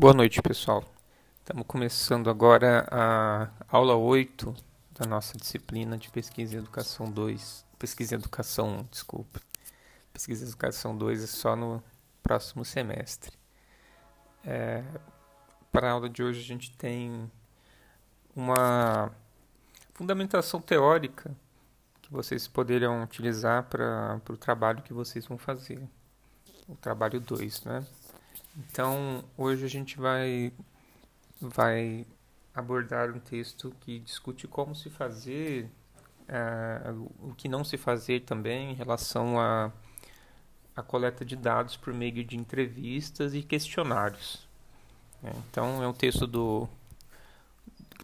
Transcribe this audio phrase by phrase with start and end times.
[0.00, 0.82] Boa noite, pessoal.
[1.40, 4.54] Estamos começando agora a aula 8
[4.98, 7.66] da nossa disciplina de Pesquisa e Educação 2.
[7.78, 9.40] Pesquisa e Educação 1, desculpe.
[10.10, 11.84] Pesquisa e Educação 2 é só no
[12.22, 13.36] próximo semestre.
[14.42, 14.82] É,
[15.70, 17.30] para a aula de hoje, a gente tem
[18.34, 19.12] uma
[19.92, 21.30] fundamentação teórica
[22.00, 25.86] que vocês poderiam utilizar para o trabalho que vocês vão fazer.
[26.66, 27.86] O trabalho 2, né?
[28.56, 30.52] Então, hoje a gente vai,
[31.40, 32.06] vai
[32.54, 35.70] abordar um texto que discute como se fazer,
[36.28, 39.72] uh, o que não se fazer também em relação à
[40.76, 44.46] a, a, coleta de dados por meio de entrevistas e questionários.
[45.22, 46.68] É, então, é um texto do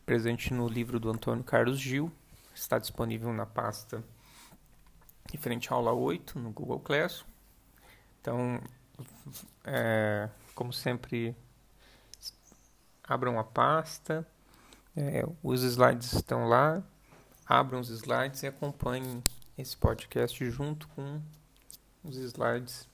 [0.04, 2.12] presente no livro do Antônio Carlos Gil,
[2.54, 4.02] está disponível na pasta
[5.32, 7.28] referente à aula 8 no Google Classroom.
[8.20, 8.60] Então,
[9.64, 11.36] é, como sempre,
[13.04, 14.26] abram a pasta,
[14.96, 16.82] é, os slides estão lá,
[17.46, 19.22] abram os slides e acompanhem
[19.58, 21.20] esse podcast junto com
[22.02, 22.88] os slides.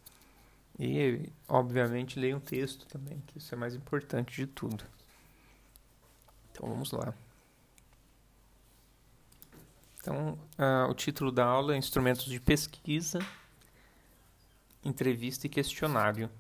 [0.79, 4.85] E, obviamente, leiam o texto também, que isso é mais importante de tudo.
[6.51, 7.15] Então, vamos lá.
[10.01, 13.21] Então, uh, o título da aula é Instrumentos de Pesquisa
[14.85, 16.31] entrevista e questionário.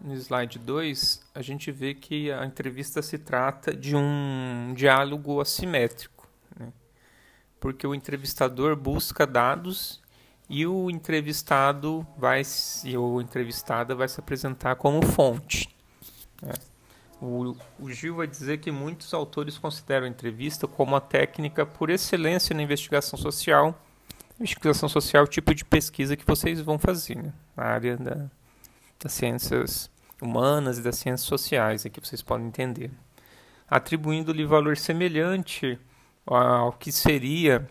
[0.00, 6.28] No slide 2, a gente vê que a entrevista se trata de um diálogo assimétrico,
[6.58, 6.72] né?
[7.58, 10.02] porque o entrevistador busca dados
[10.48, 12.42] e o entrevistado vai
[12.84, 15.74] e o entrevistada vai se apresentar como fonte.
[16.42, 16.52] Né?
[17.18, 21.88] O, o Gil vai dizer que muitos autores consideram a entrevista como a técnica por
[21.88, 23.80] excelência na investigação social
[24.38, 27.32] investigação social é o tipo de pesquisa que vocês vão fazer né?
[27.56, 28.30] na área da,
[29.02, 32.90] das ciências humanas e das ciências sociais, aqui vocês podem entender.
[33.68, 35.78] Atribuindo-lhe valor semelhante
[36.26, 37.68] ao que seria,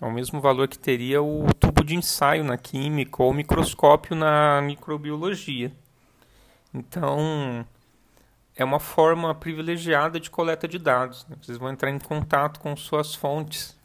[0.00, 4.60] ao mesmo valor que teria o tubo de ensaio na química ou o microscópio na
[4.60, 5.72] microbiologia.
[6.72, 7.64] Então,
[8.56, 11.26] é uma forma privilegiada de coleta de dados.
[11.28, 11.36] Né?
[11.40, 13.76] Vocês vão entrar em contato com suas fontes,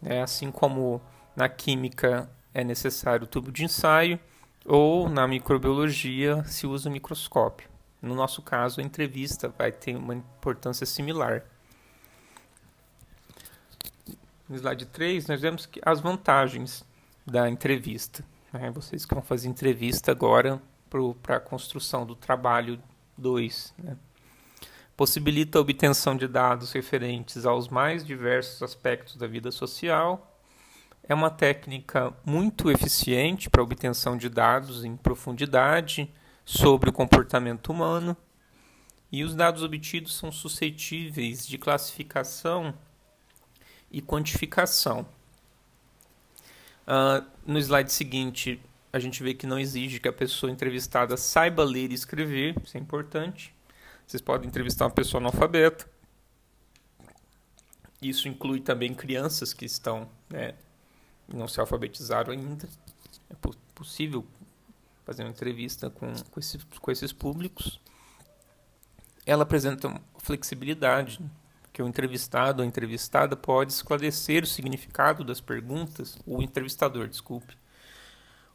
[0.00, 0.22] né?
[0.22, 1.00] assim como
[1.36, 4.18] na química é necessário o tubo de ensaio
[4.64, 7.68] ou na microbiologia se usa o microscópio.
[8.00, 11.44] No nosso caso, a entrevista vai ter uma importância similar.
[14.48, 16.84] No slide 3, nós vemos as vantagens
[17.26, 18.24] da entrevista.
[18.52, 18.70] Né?
[18.70, 20.60] Vocês que vão fazer entrevista agora
[21.22, 22.80] para a construção do trabalho
[23.18, 23.74] 2.
[23.78, 23.96] Né?
[24.96, 30.35] Possibilita a obtenção de dados referentes aos mais diversos aspectos da vida social
[31.08, 36.12] é uma técnica muito eficiente para obtenção de dados em profundidade
[36.44, 38.16] sobre o comportamento humano,
[39.10, 42.74] e os dados obtidos são suscetíveis de classificação
[43.90, 45.06] e quantificação.
[46.86, 48.60] Uh, no slide seguinte,
[48.92, 52.76] a gente vê que não exige que a pessoa entrevistada saiba ler e escrever, isso
[52.76, 53.54] é importante.
[54.06, 55.88] Vocês podem entrevistar uma pessoa analfabeta.
[58.00, 60.54] Isso inclui também crianças que estão né,
[61.28, 62.68] não se alfabetizaram ainda.
[63.30, 63.34] É
[63.74, 64.24] possível
[65.04, 67.80] fazer uma entrevista com, com, esse, com esses públicos.
[69.24, 71.20] Ela apresenta flexibilidade,
[71.72, 77.56] que o entrevistado ou entrevistada pode esclarecer o significado das perguntas, o entrevistador, desculpe.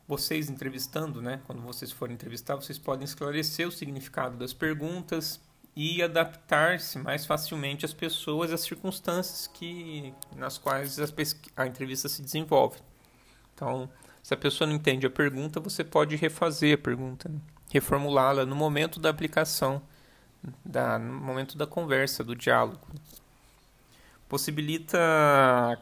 [0.08, 5.40] Vocês entrevistando, né, quando vocês forem entrevistar, vocês podem esclarecer o significado das perguntas,
[5.76, 10.98] e adaptar-se mais facilmente às pessoas, às circunstâncias que nas quais
[11.56, 12.80] a entrevista se desenvolve.
[13.56, 13.90] Então,
[14.22, 17.40] se a pessoa não entende a pergunta, você pode refazer a pergunta, né?
[17.72, 19.82] reformulá-la no momento da aplicação,
[20.66, 22.86] da, no momento da conversa, do diálogo.
[24.28, 24.98] Possibilita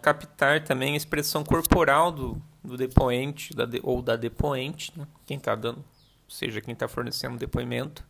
[0.02, 5.08] captar também a expressão corporal do, do depoente da de, ou da depoente, né?
[5.26, 5.84] quem está dando,
[6.28, 8.04] seja quem está fornecendo o depoimento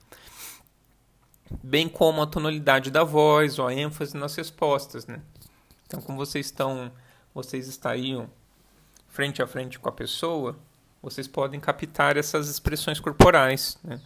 [1.64, 5.22] bem como a tonalidade da voz ou a ênfase nas respostas, né?
[5.86, 6.92] Então, como vocês estão,
[7.34, 8.30] vocês estariam
[9.08, 10.56] frente a frente com a pessoa,
[11.02, 14.00] vocês podem captar essas expressões corporais, né?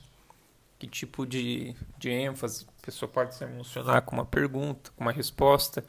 [0.80, 5.12] Que tipo de, de ênfase a pessoa pode se emocionar com uma pergunta, com uma
[5.12, 5.84] resposta,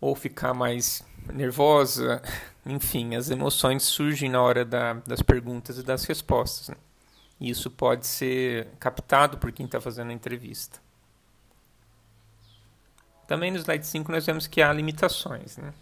[0.00, 1.02] ou ficar mais
[1.32, 2.22] nervosa,
[2.64, 6.68] enfim, as emoções surgem na hora da, das perguntas e das respostas.
[6.68, 6.76] Né?
[7.40, 10.80] Isso pode ser captado por quem está fazendo a entrevista.
[13.26, 15.56] Também no slide 5 nós vemos que há limitações.
[15.56, 15.72] Né?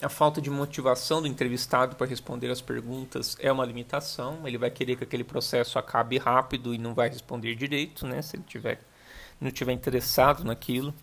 [0.00, 4.46] a falta de motivação do entrevistado para responder as perguntas é uma limitação.
[4.46, 8.22] Ele vai querer que aquele processo acabe rápido e não vai responder direito, né?
[8.22, 8.80] Se ele tiver,
[9.40, 10.94] não tiver interessado naquilo.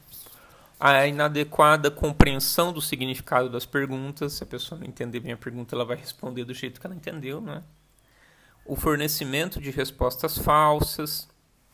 [0.80, 4.34] A inadequada compreensão do significado das perguntas.
[4.34, 6.96] Se a pessoa não entender bem a pergunta, ela vai responder do jeito que ela
[6.96, 7.64] entendeu, né?
[8.66, 11.28] O fornecimento de respostas falsas,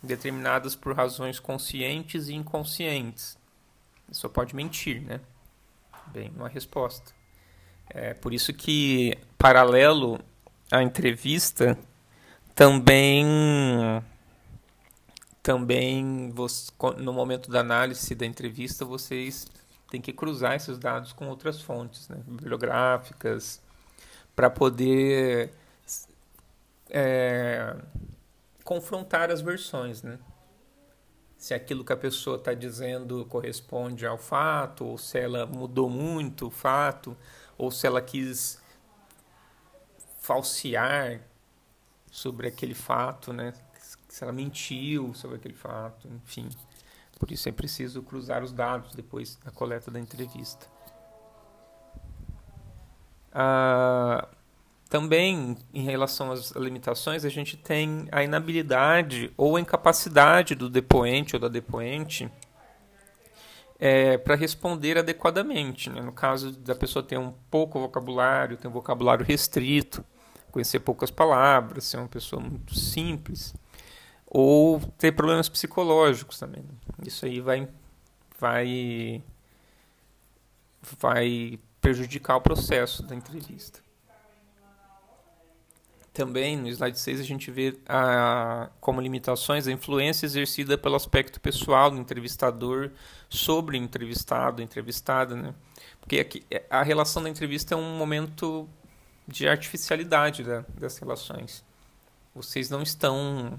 [0.03, 3.37] determinadas por razões conscientes e inconscientes.
[4.11, 5.21] Só pode mentir, né?
[6.11, 7.11] bem uma resposta.
[7.89, 10.19] É por isso que, paralelo
[10.71, 11.77] à entrevista,
[12.53, 13.25] também
[15.41, 16.31] também
[16.97, 19.47] no momento da análise da entrevista vocês
[19.89, 23.59] têm que cruzar esses dados com outras fontes né, bibliográficas
[24.35, 25.51] para poder
[26.91, 27.75] é,
[28.63, 30.19] confrontar as versões né
[31.41, 36.45] se aquilo que a pessoa está dizendo corresponde ao fato, ou se ela mudou muito
[36.45, 37.17] o fato,
[37.57, 38.61] ou se ela quis
[40.19, 41.19] falsear
[42.11, 43.55] sobre aquele fato, né?
[44.07, 46.47] se ela mentiu sobre aquele fato, enfim.
[47.17, 50.67] Por isso é preciso cruzar os dados depois da coleta da entrevista.
[53.33, 54.27] Ah,
[54.91, 61.33] também, em relação às limitações, a gente tem a inabilidade ou a incapacidade do depoente
[61.33, 62.29] ou da depoente
[63.79, 65.89] é, para responder adequadamente.
[65.89, 66.01] Né?
[66.01, 70.03] No caso da pessoa ter um pouco vocabulário, ter um vocabulário restrito,
[70.51, 73.55] conhecer poucas palavras, ser uma pessoa muito simples,
[74.27, 76.65] ou ter problemas psicológicos também.
[77.07, 77.65] Isso aí vai,
[78.37, 79.23] vai,
[80.99, 83.79] vai prejudicar o processo da entrevista.
[86.13, 91.39] Também no slide 6 a gente vê a, como limitações a influência exercida pelo aspecto
[91.39, 92.91] pessoal do entrevistador
[93.29, 95.55] sobre o entrevistado, entrevistada, né?
[96.01, 98.67] Porque aqui, é, a relação da entrevista é um momento
[99.25, 101.63] de artificialidade da, das relações.
[102.35, 103.57] Vocês não estão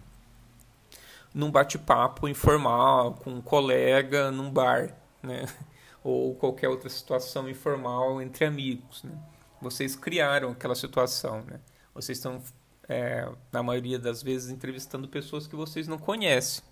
[1.33, 5.47] num bate-papo informal com um colega num bar, né?
[6.05, 9.17] Ou qualquer outra situação informal entre amigos, né?
[9.59, 11.59] Vocês criaram aquela situação, né?
[11.95, 12.43] Vocês estão,
[12.89, 16.63] é, na maioria das vezes, entrevistando pessoas que vocês não conhecem.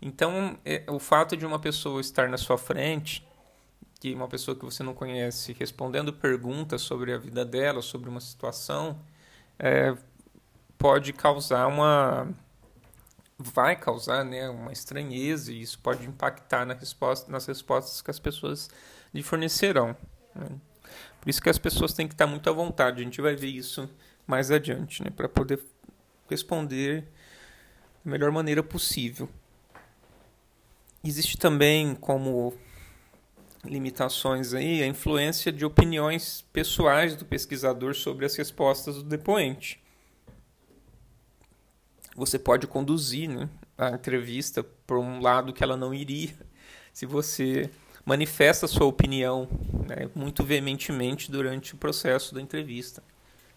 [0.00, 3.26] Então, é, o fato de uma pessoa estar na sua frente,
[4.00, 8.20] que uma pessoa que você não conhece, respondendo perguntas sobre a vida dela, sobre uma
[8.20, 8.98] situação,
[9.58, 9.96] é,
[10.76, 12.28] pode causar uma
[13.38, 18.18] vai causar né, uma estranheza e isso pode impactar na resposta, nas respostas que as
[18.18, 18.70] pessoas
[19.12, 19.94] lhe fornecerão.
[20.34, 20.48] Né?
[21.20, 23.00] Por isso que as pessoas têm que estar muito à vontade.
[23.00, 23.88] A gente vai ver isso
[24.26, 25.60] mais adiante, né, para poder
[26.28, 27.02] responder
[28.04, 29.28] da melhor maneira possível.
[31.04, 32.52] Existe também como
[33.64, 39.80] limitações aí a influência de opiniões pessoais do pesquisador sobre as respostas do depoente.
[42.16, 46.34] Você pode conduzir né, a entrevista por um lado que ela não iria
[46.92, 47.70] se você
[48.04, 49.48] manifesta sua opinião
[49.86, 53.02] né, muito veementemente durante o processo da entrevista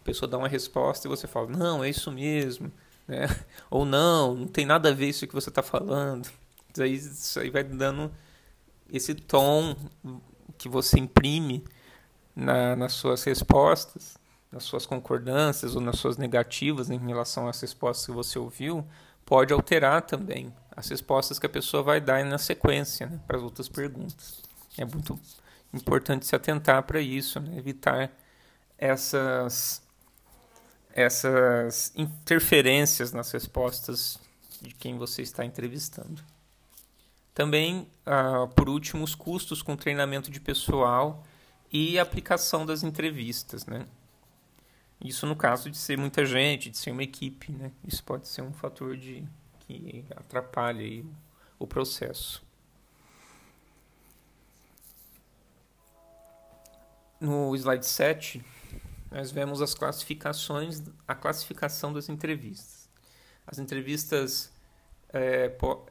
[0.01, 2.71] a pessoa dá uma resposta e você fala, não, é isso mesmo,
[3.07, 3.27] né?
[3.69, 6.29] Ou não, não tem nada a ver isso que você está falando.
[6.75, 8.11] Daí isso aí vai dando
[8.91, 9.75] esse tom
[10.57, 11.63] que você imprime
[12.35, 14.17] na, nas suas respostas,
[14.51, 18.85] nas suas concordâncias ou nas suas negativas em relação às respostas que você ouviu,
[19.25, 23.44] pode alterar também as respostas que a pessoa vai dar na sequência né, para as
[23.44, 24.41] outras perguntas.
[24.77, 25.19] É muito
[25.73, 28.11] importante se atentar para isso, né, evitar
[28.77, 29.81] essas
[30.99, 34.19] essas interferências nas respostas
[34.61, 36.21] de quem você está entrevistando.
[37.33, 41.25] Também, ah, por último, os custos com treinamento de pessoal
[41.71, 43.87] e aplicação das entrevistas, né?
[44.99, 47.71] Isso no caso de ser muita gente, de ser uma equipe, né?
[47.87, 49.23] Isso pode ser um fator de
[49.61, 51.06] que atrapalhe
[51.57, 52.44] o processo.
[57.21, 58.44] No slide 7,
[59.11, 62.89] nós vemos as classificações, a classificação das entrevistas.
[63.45, 64.51] As entrevistas
[65.09, 65.87] é, po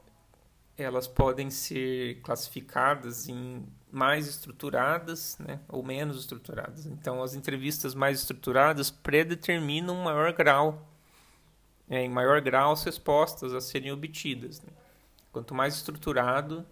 [0.76, 6.86] elas podem ser classificadas em mais estruturadas né, ou menos estruturadas.
[6.86, 10.88] Então, as entrevistas mais estruturadas predeterminam um maior grau,
[11.90, 14.60] é, em maior grau as respostas a serem obtidas.
[14.60, 14.68] Né?
[15.32, 16.64] Quanto mais estruturado,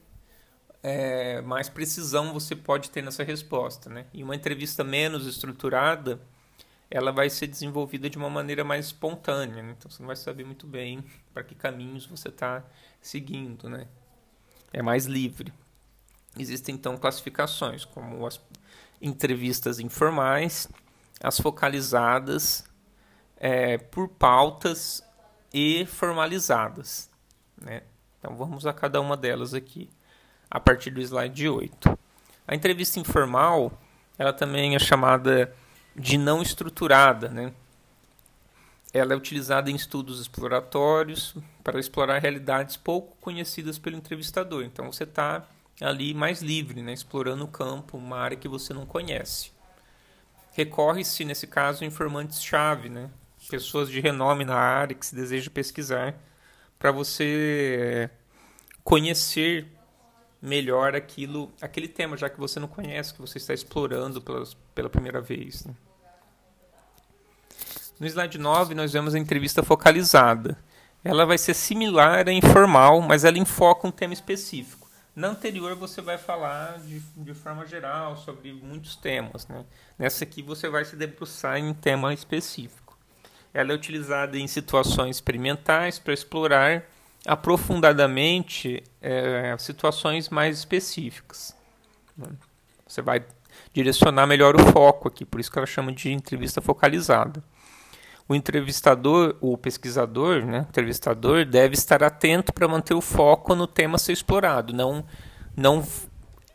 [0.84, 3.90] é, mais precisão você pode ter nessa resposta.
[3.90, 4.06] Né?
[4.12, 6.20] E uma entrevista menos estruturada,
[6.90, 9.62] ela vai ser desenvolvida de uma maneira mais espontânea.
[9.62, 9.74] Né?
[9.76, 12.64] Então você não vai saber muito bem para que caminhos você está
[13.00, 13.68] seguindo.
[13.68, 13.86] Né?
[14.72, 15.52] É mais livre.
[16.38, 18.38] Existem então classificações, como as,
[19.00, 20.68] entrevistas informais,
[21.22, 22.64] as focalizadas
[23.36, 25.02] é, por pautas
[25.52, 27.10] e formalizadas.
[27.60, 27.82] Né?
[28.18, 29.90] Então vamos a cada uma delas aqui,
[30.50, 31.98] a partir do slide 8.
[32.46, 33.72] A entrevista informal,
[34.18, 35.54] ela também é chamada
[35.98, 37.52] de não estruturada, né?
[38.92, 44.64] Ela é utilizada em estudos exploratórios para explorar realidades pouco conhecidas pelo entrevistador.
[44.64, 45.46] Então você está
[45.80, 46.92] ali mais livre, né?
[46.92, 49.50] explorando o campo, uma área que você não conhece.
[50.52, 53.10] Recorre-se, nesse caso, informantes-chave, né?
[53.50, 56.14] pessoas de renome na área que se deseja pesquisar,
[56.78, 58.10] para você
[58.82, 59.66] conhecer
[60.46, 64.88] melhor aquilo, aquele tema, já que você não conhece, que você está explorando pela, pela
[64.88, 65.64] primeira vez.
[65.64, 65.74] Né?
[67.98, 70.56] No slide 9, nós vemos a entrevista focalizada.
[71.02, 74.88] Ela vai ser similar à informal, mas ela enfoca um tema específico.
[75.16, 79.48] Na anterior, você vai falar de, de forma geral sobre muitos temas.
[79.48, 79.64] Né?
[79.98, 82.96] Nessa aqui, você vai se debruçar em um tema específico.
[83.52, 86.84] Ela é utilizada em situações experimentais para explorar
[87.26, 91.56] aprofundadamente é, situações mais específicas.
[92.86, 93.24] Você vai
[93.72, 97.42] direcionar melhor o foco aqui, por isso que ela chama de entrevista focalizada
[98.28, 103.96] o entrevistador, o pesquisador, né, entrevistador, deve estar atento para manter o foco no tema
[103.96, 105.04] a ser explorado, não,
[105.56, 105.86] não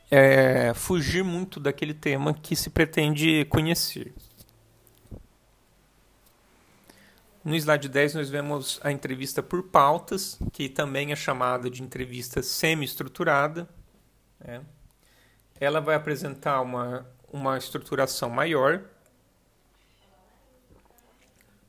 [0.10, 4.14] é, fugir muito daquele tema que se pretende conhecer.
[7.44, 12.44] No slide 10 nós vemos a entrevista por pautas, que também é chamada de entrevista
[12.44, 13.68] semi-estruturada.
[14.40, 14.62] Né?
[15.60, 18.84] Ela vai apresentar uma, uma estruturação maior,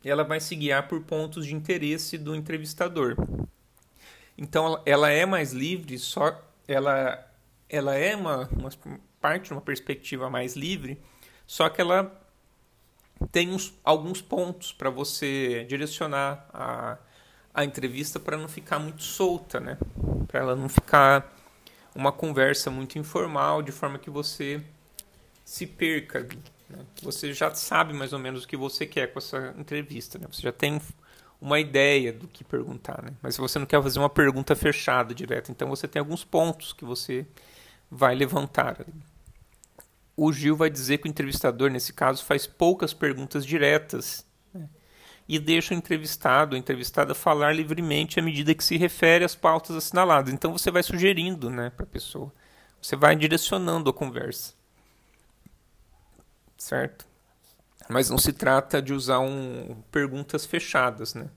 [0.05, 3.17] ela vai se guiar por pontos de interesse do entrevistador.
[4.37, 6.39] Então ela é mais livre, só
[6.69, 7.29] ela
[7.69, 8.69] ela é uma, uma
[9.19, 11.01] parte de uma perspectiva mais livre,
[11.47, 12.22] só que ela
[13.31, 16.99] tem uns, alguns pontos para você direcionar a,
[17.55, 19.79] a entrevista para não ficar muito solta, né?
[20.27, 21.33] Para ela não ficar
[21.95, 24.63] uma conversa muito informal, de forma que você
[25.45, 26.27] se perca.
[26.69, 26.85] Né?
[27.03, 30.19] Você já sabe mais ou menos o que você quer com essa entrevista.
[30.19, 30.27] Né?
[30.31, 30.81] Você já tem
[31.41, 33.03] uma ideia do que perguntar.
[33.03, 33.13] Né?
[33.21, 36.85] Mas você não quer fazer uma pergunta fechada direto, então você tem alguns pontos que
[36.85, 37.27] você
[37.91, 38.87] vai levantar.
[40.25, 44.69] O Gil vai dizer que o entrevistador, nesse caso, faz poucas perguntas diretas né?
[45.29, 49.75] e deixa o entrevistado, a entrevistada, falar livremente à medida que se refere às pautas
[49.75, 50.33] assinaladas.
[50.33, 52.33] Então você vai sugerindo né, para a pessoa,
[52.81, 54.55] você vai direcionando a conversa
[56.63, 57.07] certo?
[57.89, 61.29] Mas não se trata de usar um, perguntas fechadas, né?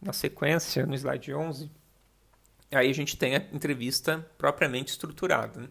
[0.00, 1.70] Na sequência, no slide 11,
[2.72, 5.60] aí a gente tem a entrevista propriamente estruturada.
[5.60, 5.68] Né?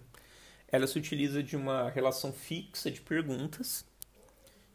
[0.68, 3.86] Ela se utiliza de uma relação fixa de perguntas,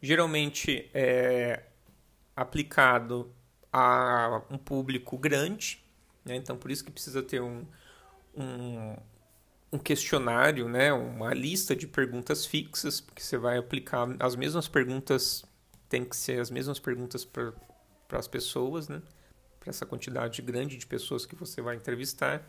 [0.01, 1.63] geralmente é
[2.35, 3.33] aplicado
[3.71, 5.83] a um público grande,
[6.23, 6.35] né?
[6.35, 7.65] então por isso que precisa ter um,
[8.35, 8.95] um,
[9.71, 15.43] um questionário, né, uma lista de perguntas fixas, porque você vai aplicar as mesmas perguntas,
[15.89, 17.53] tem que ser as mesmas perguntas para
[18.11, 19.01] as pessoas, né,
[19.67, 22.47] para essa quantidade grande de pessoas que você vai entrevistar.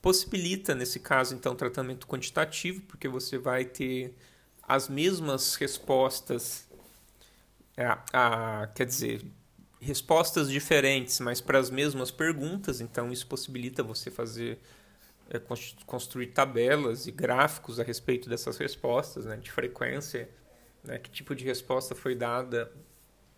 [0.00, 4.14] Possibilita, nesse caso, então, tratamento quantitativo, porque você vai ter
[4.62, 6.66] as mesmas respostas,
[7.76, 9.22] a, a, quer dizer,
[9.78, 14.58] respostas diferentes, mas para as mesmas perguntas, então isso possibilita você fazer
[15.28, 15.38] é,
[15.84, 20.30] construir tabelas e gráficos a respeito dessas respostas, né, de frequência,
[20.82, 22.72] né, que tipo de resposta foi dada,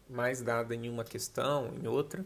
[0.08, 2.24] mais dada em uma questão, em outra.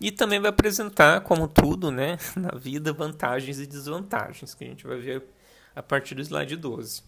[0.00, 4.86] E também vai apresentar, como tudo né, na vida, vantagens e desvantagens, que a gente
[4.86, 5.24] vai ver
[5.74, 7.02] a partir do slide 12.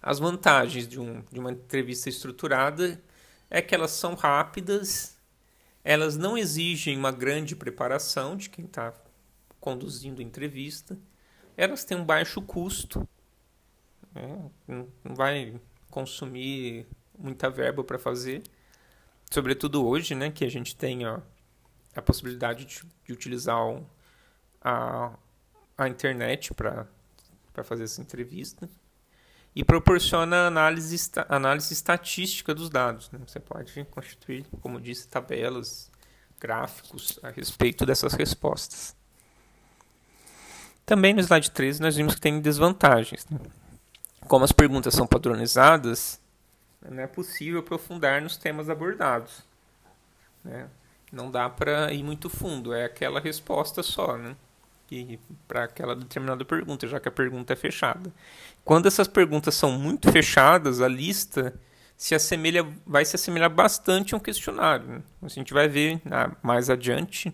[0.00, 3.00] As vantagens de, um, de uma entrevista estruturada
[3.48, 5.16] é que elas são rápidas,
[5.84, 8.92] elas não exigem uma grande preparação de quem está
[9.60, 10.98] conduzindo entrevista,
[11.56, 13.06] elas têm um baixo custo,
[14.14, 14.50] né?
[14.66, 16.86] não vai consumir
[17.18, 18.42] muita verba para fazer,
[19.30, 21.20] sobretudo hoje, né, que a gente tem ó,
[21.94, 23.86] a possibilidade de, de utilizar o,
[24.60, 25.12] a,
[25.76, 26.86] a internet para
[27.64, 28.68] fazer essa entrevista
[29.54, 33.10] e proporciona análise, análise estatística dos dados.
[33.10, 33.20] Né?
[33.26, 35.90] Você pode constituir, como disse, tabelas,
[36.40, 38.96] gráficos a respeito dessas respostas.
[40.84, 43.26] Também no slide 13 nós vimos que tem desvantagens.
[43.28, 43.38] Né?
[44.26, 46.20] Como as perguntas são padronizadas,
[46.80, 49.44] não é possível aprofundar nos temas abordados.
[50.42, 50.68] Né?
[51.12, 54.16] Não dá para ir muito fundo, é aquela resposta só.
[54.16, 54.34] Né?
[55.48, 58.12] para aquela determinada pergunta, já que a pergunta é fechada.
[58.64, 61.58] Quando essas perguntas são muito fechadas, a lista
[61.96, 64.86] se assemelha, vai se assemelhar bastante a um questionário.
[64.86, 65.02] Né?
[65.22, 67.32] A gente vai ver ah, mais adiante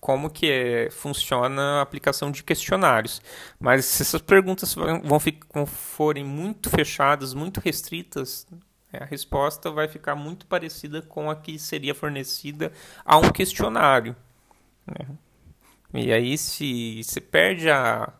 [0.00, 3.22] como que é, funciona a aplicação de questionários.
[3.60, 8.46] Mas se essas perguntas vão, vão forem muito fechadas, muito restritas,
[8.98, 12.72] a resposta vai ficar muito parecida com a que seria fornecida
[13.04, 14.14] a um questionário.
[14.86, 15.06] Né?
[15.94, 18.12] E aí se, se perde a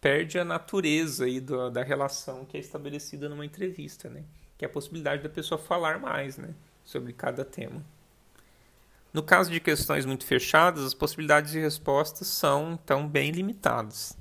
[0.00, 4.24] perde a natureza aí do, da relação que é estabelecida numa entrevista, né?
[4.56, 6.54] Que é a possibilidade da pessoa falar mais, né?
[6.84, 7.84] Sobre cada tema.
[9.12, 14.16] No caso de questões muito fechadas, as possibilidades de respostas são então bem limitadas.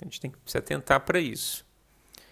[0.00, 1.64] A gente tem que se atentar para isso.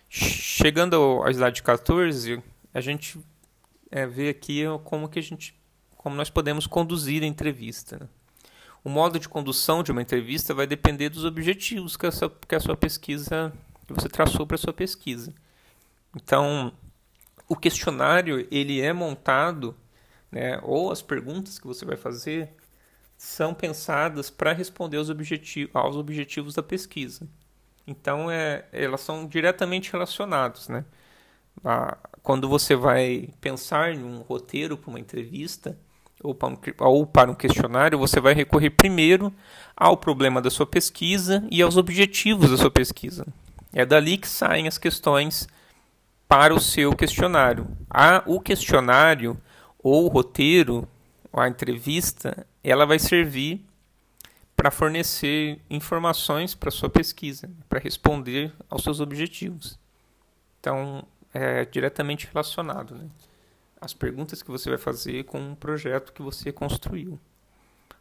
[0.09, 3.21] Chegando ao slide 14, a gente
[3.91, 5.55] é, vê aqui como que a gente,
[5.97, 7.99] como nós podemos conduzir a entrevista.
[7.99, 8.09] Né?
[8.83, 12.61] O modo de condução de uma entrevista vai depender dos objetivos que, essa, que a
[12.61, 13.53] sua pesquisa,
[13.87, 15.35] que você traçou para a sua pesquisa.
[16.17, 16.73] Então,
[17.47, 19.77] o questionário ele é montado
[20.33, 22.51] né, ou as perguntas que você vai fazer
[23.17, 25.11] são pensadas para responder aos,
[25.75, 27.29] aos objetivos da pesquisa.
[27.89, 30.69] Então, é, elas são diretamente relacionadas.
[30.69, 30.85] Né?
[32.23, 35.77] quando você vai pensar em um roteiro para uma entrevista
[36.23, 39.33] ou para, um, ou para um questionário, você vai recorrer primeiro
[39.77, 43.27] ao problema da sua pesquisa e aos objetivos da sua pesquisa.
[43.73, 45.49] É dali que saem as questões
[46.29, 47.67] para o seu questionário.
[47.91, 49.37] A, o questionário
[49.83, 50.87] ou o roteiro,
[51.33, 53.68] a entrevista, ela vai servir
[54.59, 59.79] para fornecer informações para sua pesquisa, para responder aos seus objetivos.
[60.59, 63.09] Então, é diretamente relacionado, né?
[63.81, 67.21] As perguntas que você vai fazer com um projeto que você construiu.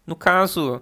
[0.06, 0.82] No caso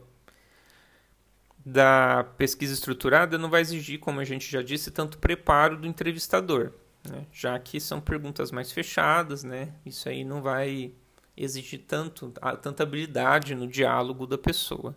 [1.65, 6.71] da pesquisa estruturada, não vai exigir, como a gente já disse, tanto preparo do entrevistador
[7.09, 7.25] né?
[7.31, 9.73] já que são perguntas mais fechadas, né?
[9.85, 10.91] Isso aí não vai
[11.37, 14.95] exigir tanto, tanta habilidade no diálogo da pessoa.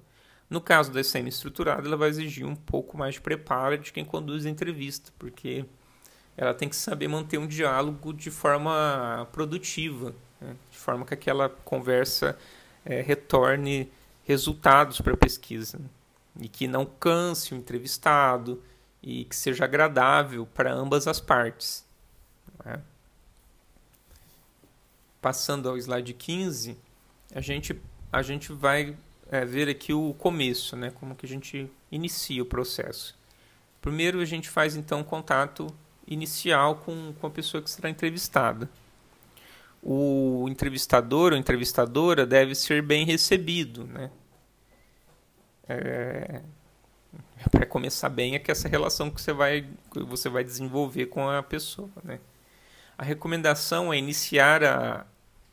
[0.48, 4.46] No caso da semi-estruturada, ela vai exigir um pouco mais de preparo de quem conduz
[4.46, 5.64] a entrevista, porque
[6.36, 10.56] ela tem que saber manter um diálogo de forma produtiva, né?
[10.70, 12.38] de forma que aquela conversa
[12.84, 13.90] é, retorne
[14.24, 15.80] resultados para a pesquisa
[16.40, 18.62] e que não canse o entrevistado
[19.02, 21.84] e que seja agradável para ambas as partes.
[22.64, 22.80] Né?
[25.20, 26.78] Passando ao slide 15,
[27.34, 27.80] a gente,
[28.12, 28.96] a gente vai
[29.30, 30.90] é, ver aqui o começo, né?
[30.90, 33.16] como que a gente inicia o processo.
[33.80, 35.66] Primeiro a gente faz então contato
[36.06, 38.68] inicial com, com a pessoa que será entrevistada.
[39.82, 44.10] O entrevistador ou entrevistadora deve ser bem recebido, né?
[45.68, 46.40] É,
[47.50, 51.28] para começar bem é que essa relação que você vai, que você vai desenvolver com
[51.28, 52.18] a pessoa, né?
[52.96, 55.06] A recomendação é iniciar a,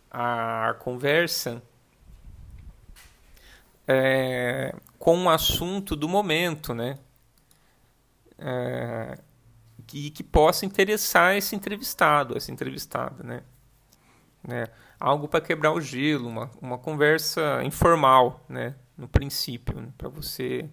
[0.09, 1.61] a conversa
[3.87, 6.97] é, com um assunto do momento, né?
[8.37, 9.17] É,
[9.85, 13.43] que, que possa interessar esse entrevistado, essa entrevistada, né?
[14.45, 14.67] né?
[14.99, 18.75] Algo para quebrar o gelo, uma, uma conversa informal, né?
[18.97, 19.89] No princípio, né?
[19.97, 20.69] para você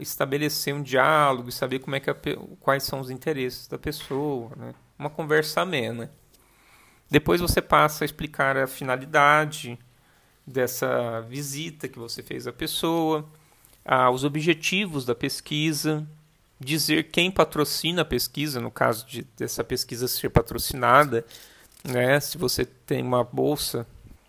[0.00, 2.16] estabelecer um diálogo e saber como é que a,
[2.58, 4.74] quais são os interesses da pessoa, né?
[4.98, 6.10] uma conversa amena.
[7.08, 9.78] Depois você passa a explicar a finalidade
[10.50, 13.24] dessa visita que você fez à pessoa,
[13.84, 16.06] ah, os objetivos da pesquisa,
[16.58, 21.24] dizer quem patrocina a pesquisa, no caso de, dessa pesquisa ser patrocinada,
[21.84, 22.20] né?
[22.20, 23.86] se você tem uma bolsa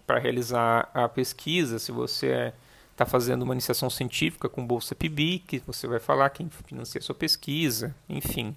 [0.07, 2.53] para realizar a pesquisa, se você
[2.91, 7.15] está fazendo uma iniciação científica com bolsa PIBIC, você vai falar quem financia a sua
[7.15, 8.55] pesquisa, enfim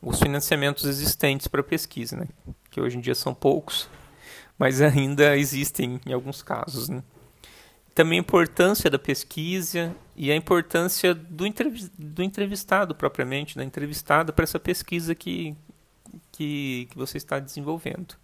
[0.00, 2.28] os financiamentos existentes para pesquisa, né?
[2.70, 3.88] que hoje em dia são poucos,
[4.58, 6.88] mas ainda existem em alguns casos.
[6.88, 7.02] Né?
[7.94, 11.44] Também a importância da pesquisa e a importância do,
[11.98, 15.56] do entrevistado propriamente, da entrevistada para essa pesquisa que,
[16.32, 18.16] que, que você está desenvolvendo.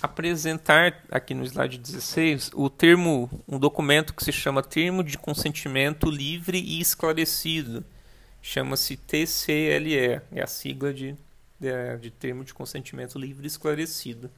[0.00, 6.08] apresentar aqui no slide 16 o termo, um documento que se chama Termo de Consentimento
[6.08, 7.84] Livre e Esclarecido,
[8.40, 9.96] chama-se TCLE,
[10.32, 11.16] é a sigla de,
[11.58, 14.30] de, de Termo de Consentimento Livre Esclarecido,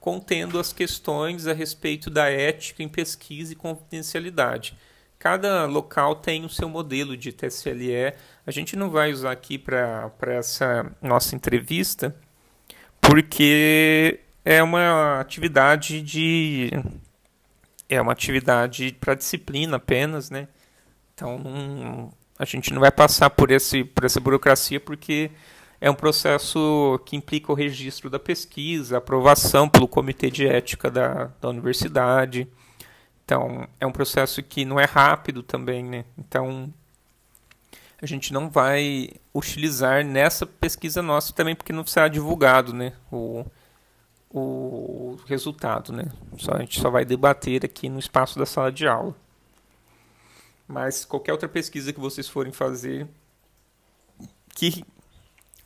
[0.00, 4.76] contendo as questões a respeito da ética em pesquisa e confidencialidade.
[5.18, 8.12] Cada local tem o seu modelo de TCLE.
[8.44, 12.16] A gente não vai usar aqui para essa nossa entrevista,
[13.00, 16.70] porque é uma atividade de
[17.88, 20.48] é uma atividade para disciplina apenas, né?
[21.14, 25.30] Então não, a gente não vai passar por, esse, por essa burocracia porque
[25.82, 31.32] é um processo que implica o registro da pesquisa, aprovação pelo comitê de ética da,
[31.40, 32.46] da universidade.
[33.24, 36.04] Então é um processo que não é rápido também, né?
[36.16, 36.72] Então
[38.00, 42.92] a gente não vai utilizar nessa pesquisa nossa também porque não será divulgado, né?
[43.10, 43.44] O,
[44.30, 46.04] o resultado, né?
[46.38, 49.16] Só, a gente só vai debater aqui no espaço da sala de aula.
[50.68, 53.08] Mas qualquer outra pesquisa que vocês forem fazer
[54.54, 54.84] que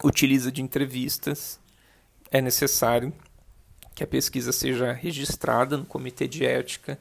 [0.03, 1.59] utiliza de entrevistas,
[2.31, 3.13] é necessário
[3.95, 6.99] que a pesquisa seja registrada no comitê de ética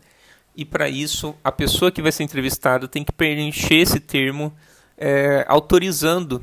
[0.55, 4.55] e para isso a pessoa que vai ser entrevistada tem que preencher esse termo
[4.97, 6.41] é, autorizando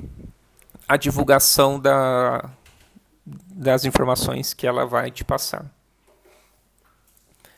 [0.87, 2.51] a divulgação da,
[3.25, 5.65] das informações que ela vai te passar.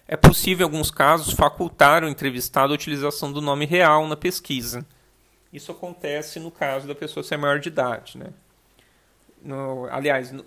[0.07, 4.87] É possível, em alguns casos, facultar o entrevistado a utilização do nome real na pesquisa.
[5.53, 8.19] Isso acontece no caso da pessoa ser maior de idade.
[8.19, 8.27] Né?
[9.45, 10.45] No, aliás, no,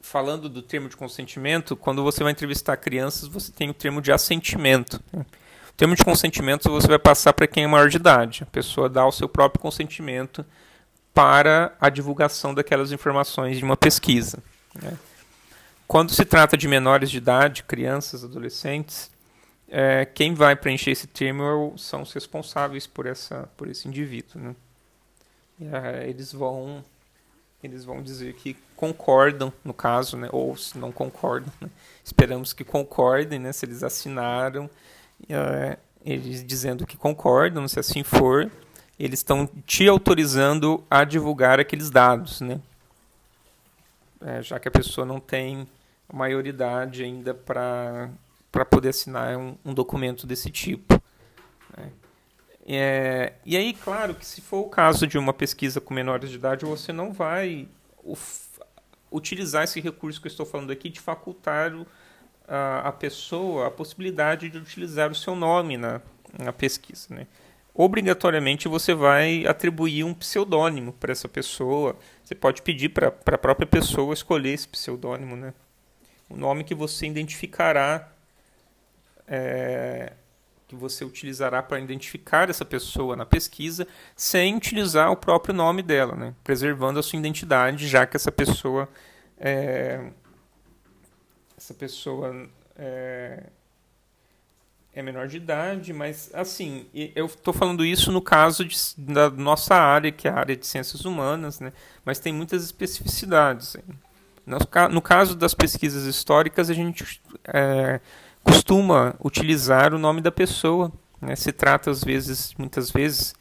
[0.00, 4.12] falando do termo de consentimento, quando você vai entrevistar crianças, você tem o termo de
[4.12, 5.02] assentimento.
[5.12, 5.24] Né?
[5.68, 8.42] O termo de consentimento você vai passar para quem é maior de idade.
[8.42, 10.44] A pessoa dá o seu próprio consentimento
[11.12, 14.42] para a divulgação daquelas informações de uma pesquisa.
[14.74, 14.96] Né?
[15.86, 19.10] Quando se trata de menores de idade, crianças, adolescentes,
[19.68, 21.42] é, quem vai preencher esse termo
[21.74, 24.40] é são os responsáveis por, essa, por esse indivíduo.
[24.40, 24.56] Né?
[25.60, 26.84] É, eles vão
[27.62, 30.28] eles vão dizer que concordam, no caso, né?
[30.32, 31.52] ou se não concordam.
[31.60, 31.68] Né?
[32.04, 33.52] Esperamos que concordem, né?
[33.52, 34.70] se eles assinaram,
[35.28, 38.50] é, eles dizendo que concordam, se assim for,
[38.98, 42.60] eles estão te autorizando a divulgar aqueles dados, né?
[44.20, 45.68] É, já que a pessoa não tem
[46.12, 48.08] maioridade ainda para
[48.70, 51.00] poder assinar um, um, documento desse tipo.
[51.76, 51.90] Né?
[52.68, 56.36] É, e aí, claro, que se for o caso de uma pesquisa com menores de
[56.36, 57.68] idade, você não vai
[59.10, 61.72] utilizar esse recurso que eu estou falando aqui de facultar
[62.48, 66.00] a, a pessoa a possibilidade de utilizar o seu nome na,
[66.38, 67.14] na pesquisa.
[67.14, 67.26] Né?
[67.76, 71.96] obrigatoriamente você vai atribuir um pseudônimo para essa pessoa.
[72.24, 75.52] Você pode pedir para a própria pessoa escolher esse pseudônimo, né?
[76.28, 78.10] O nome que você identificará,
[79.28, 80.14] é,
[80.66, 86.16] que você utilizará para identificar essa pessoa na pesquisa, sem utilizar o próprio nome dela,
[86.16, 86.34] né?
[86.42, 88.88] Preservando a sua identidade, já que essa pessoa,
[89.38, 90.10] é,
[91.56, 93.44] essa pessoa é,
[94.92, 99.76] é menor de idade, mas assim, eu estou falando isso no caso de, da nossa
[99.76, 101.72] área, que é a área de ciências humanas, né?
[102.04, 103.76] mas tem muitas especificidades.
[104.44, 104.58] No,
[104.90, 108.00] no caso das pesquisas históricas, a gente é,
[108.46, 110.92] costuma utilizar o nome da pessoa.
[111.20, 111.34] Né?
[111.34, 113.34] Se trata, às vezes, muitas vezes,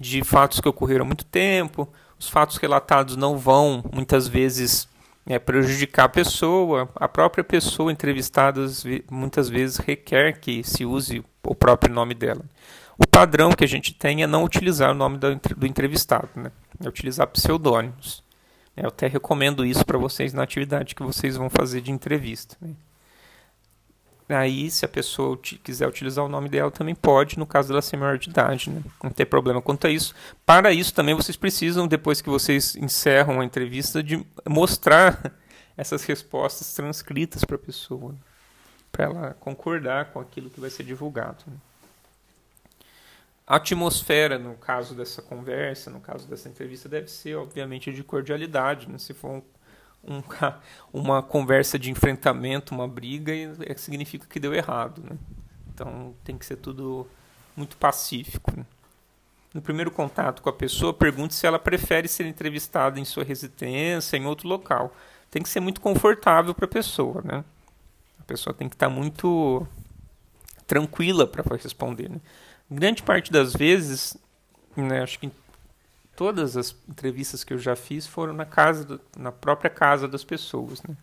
[0.00, 1.86] de fatos que ocorreram há muito tempo,
[2.18, 4.88] os fatos relatados não vão, muitas vezes,
[5.26, 6.88] é, prejudicar a pessoa.
[6.96, 8.64] A própria pessoa entrevistada
[9.10, 12.44] muitas vezes requer que se use o próprio nome dela.
[12.98, 16.50] O padrão que a gente tem é não utilizar o nome do entrevistado, né?
[16.82, 18.24] é utilizar pseudônimos.
[18.74, 22.56] Eu até recomendo isso para vocês na atividade que vocês vão fazer de entrevista.
[22.60, 22.70] Né?
[24.28, 27.96] Aí, se a pessoa quiser utilizar o nome dela, também pode, no caso dela ser
[27.96, 28.70] maior de idade.
[28.70, 28.82] Né?
[29.02, 30.14] Não tem problema quanto a isso.
[30.44, 35.32] Para isso, também vocês precisam, depois que vocês encerram a entrevista, de mostrar
[35.76, 38.16] essas respostas transcritas para a pessoa,
[38.90, 41.44] para ela concordar com aquilo que vai ser divulgado.
[41.46, 41.56] Né?
[43.46, 48.88] A atmosfera, no caso dessa conversa, no caso dessa entrevista, deve ser, obviamente, de cordialidade.
[48.88, 48.98] Né?
[48.98, 49.40] Se for
[50.06, 55.02] um um, uma conversa de enfrentamento, uma briga, é, significa que deu errado.
[55.02, 55.16] Né?
[55.72, 57.06] Então tem que ser tudo
[57.56, 58.52] muito pacífico.
[58.56, 58.64] Né?
[59.52, 64.16] No primeiro contato com a pessoa, pergunte se ela prefere ser entrevistada em sua residência,
[64.16, 64.94] em outro local.
[65.30, 67.22] Tem que ser muito confortável para a pessoa.
[67.22, 67.44] Né?
[68.20, 69.66] A pessoa tem que estar tá muito
[70.66, 72.10] tranquila para responder.
[72.10, 72.20] Né?
[72.70, 74.16] Grande parte das vezes,
[74.76, 75.30] né, acho que
[76.16, 80.24] todas as entrevistas que eu já fiz foram na casa, do, na própria casa das
[80.24, 80.96] pessoas, né?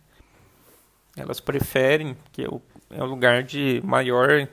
[1.16, 4.48] Elas preferem que o, é o lugar de maior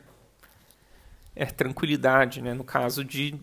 [1.35, 2.53] é, tranquilidade, né?
[2.53, 3.39] No caso de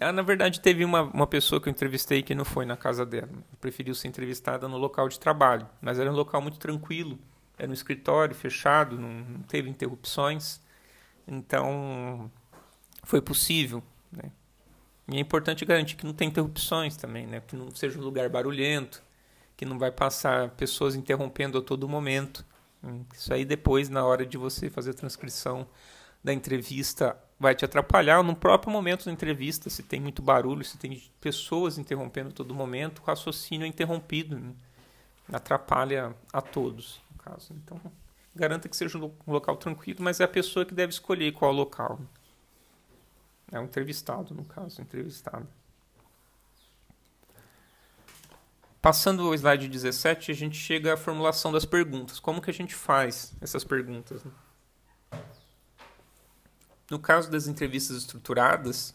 [0.00, 3.06] ah, na verdade, teve uma, uma pessoa que eu entrevistei que não foi na casa
[3.06, 3.30] dela.
[3.60, 5.66] Preferiu ser entrevistada no local de trabalho.
[5.80, 7.18] Mas era um local muito tranquilo.
[7.56, 10.60] Era um escritório fechado, não, não teve interrupções.
[11.26, 12.30] Então,
[13.04, 13.82] foi possível.
[15.06, 15.16] Né?
[15.16, 17.42] E é importante garantir que não tem interrupções também, né?
[17.46, 19.02] que não seja um lugar barulhento,
[19.56, 22.44] que não vai passar pessoas interrompendo a todo momento.
[23.14, 25.66] Isso aí depois, na hora de você fazer a transcrição
[26.22, 28.22] da entrevista, vai te atrapalhar.
[28.22, 32.54] No próprio momento da entrevista, se tem muito barulho, se tem pessoas interrompendo a todo
[32.54, 34.38] momento, o raciocínio é interrompido.
[34.38, 34.52] Né?
[35.32, 37.54] Atrapalha a todos, no caso.
[37.54, 37.80] Então,
[38.34, 42.00] garanta que seja um local tranquilo, mas é a pessoa que deve escolher qual local.
[43.54, 45.46] É um entrevistado, no caso, entrevistado.
[48.82, 52.18] Passando ao slide 17, a gente chega à formulação das perguntas.
[52.18, 54.24] Como que a gente faz essas perguntas?
[54.24, 54.32] Né?
[56.90, 58.92] No caso das entrevistas estruturadas,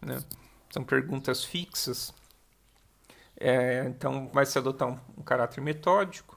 [0.00, 0.20] né,
[0.68, 2.12] são perguntas fixas,
[3.38, 6.36] é, então vai se adotar um, um caráter metódico,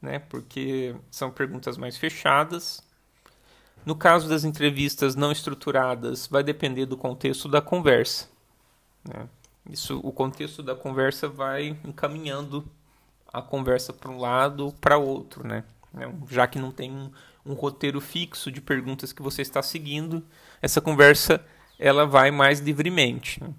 [0.00, 2.87] né, porque são perguntas mais fechadas.
[3.88, 8.28] No caso das entrevistas não estruturadas, vai depender do contexto da conversa.
[9.02, 9.26] Né?
[9.70, 12.68] Isso, o contexto da conversa vai encaminhando
[13.32, 15.64] a conversa para um lado ou para outro, né?
[16.28, 17.10] Já que não tem um,
[17.46, 20.22] um, roteiro fixo de perguntas que você está seguindo,
[20.60, 21.42] essa conversa
[21.78, 23.42] ela vai mais livremente.
[23.42, 23.54] Né?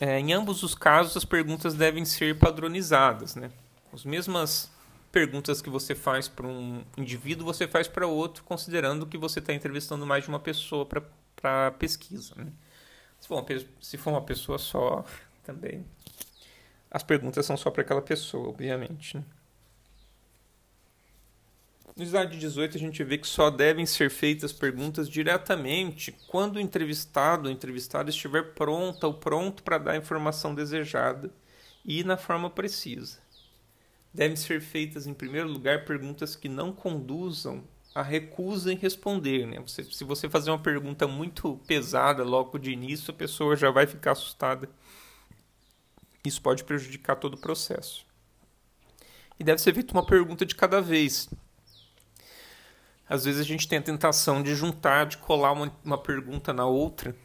[0.00, 3.50] É, em ambos os casos, as perguntas devem ser padronizadas, né?
[3.92, 4.70] As mesmas
[5.18, 9.52] perguntas que você faz para um indivíduo, você faz para outro, considerando que você está
[9.52, 12.36] entrevistando mais de uma pessoa para pesquisa.
[12.36, 12.52] Né?
[13.18, 13.46] Se for, uma,
[13.80, 15.04] se for uma pessoa só,
[15.42, 15.84] também.
[16.88, 19.16] As perguntas são só para aquela pessoa, obviamente.
[19.16, 19.24] Né?
[21.96, 26.60] No slide 18, a gente vê que só devem ser feitas perguntas diretamente quando o
[26.60, 31.28] entrevistado ou entrevistada estiver pronta ou pronto para dar a informação desejada
[31.84, 33.18] e na forma precisa.
[34.12, 39.46] Devem ser feitas, em primeiro lugar, perguntas que não conduzam a recusa em responder.
[39.46, 39.60] Né?
[39.60, 43.86] Você, se você fazer uma pergunta muito pesada logo de início, a pessoa já vai
[43.86, 44.68] ficar assustada.
[46.24, 48.06] Isso pode prejudicar todo o processo.
[49.38, 51.28] E deve ser feita uma pergunta de cada vez.
[53.08, 56.66] Às vezes a gente tem a tentação de juntar, de colar uma, uma pergunta na
[56.66, 57.16] outra,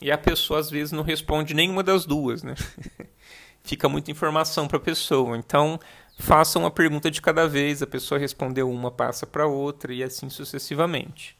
[0.00, 2.54] e a pessoa às vezes não responde nenhuma das duas, né?
[3.68, 5.36] Fica muita informação para a pessoa.
[5.36, 5.78] Então,
[6.18, 10.30] faça uma pergunta de cada vez, a pessoa respondeu uma, passa para outra e assim
[10.30, 11.36] sucessivamente.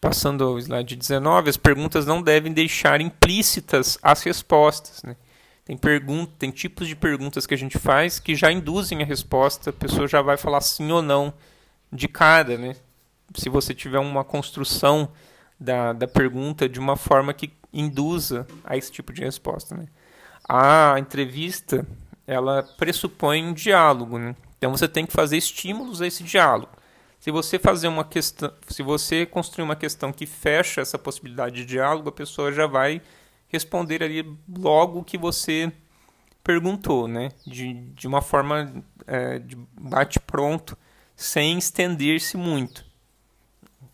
[0.00, 5.02] Passando ao slide 19, as perguntas não devem deixar implícitas as respostas.
[5.02, 5.16] Né?
[5.64, 5.76] Tem,
[6.38, 10.06] tem tipos de perguntas que a gente faz que já induzem a resposta, a pessoa
[10.06, 11.34] já vai falar sim ou não
[11.92, 12.56] de cara.
[12.56, 12.76] Né?
[13.34, 15.10] Se você tiver uma construção
[15.58, 19.76] da, da pergunta de uma forma que induza a esse tipo de resposta.
[19.76, 19.86] Né?
[20.48, 21.86] a entrevista
[22.26, 24.34] ela pressupõe um diálogo, né?
[24.56, 26.72] Então você tem que fazer estímulos a esse diálogo.
[27.20, 31.64] Se você fazer uma questão, se você construir uma questão que fecha essa possibilidade de
[31.66, 33.02] diálogo, a pessoa já vai
[33.48, 34.24] responder ali
[34.56, 35.70] logo o que você
[36.42, 37.30] perguntou, né?
[37.46, 38.72] De, de uma forma
[39.06, 40.76] é, de bate pronto,
[41.14, 42.87] sem estender-se muito.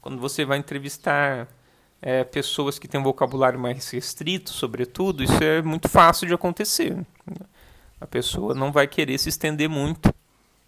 [0.05, 1.49] Quando você vai entrevistar
[2.03, 6.95] é, pessoas que têm um vocabulário mais restrito, sobretudo, isso é muito fácil de acontecer.
[7.99, 10.15] A pessoa não vai querer se estender muito,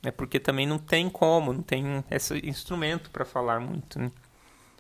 [0.03, 3.99] né, porque também não tem como, não tem esse instrumento para falar muito.
[3.99, 4.11] Né?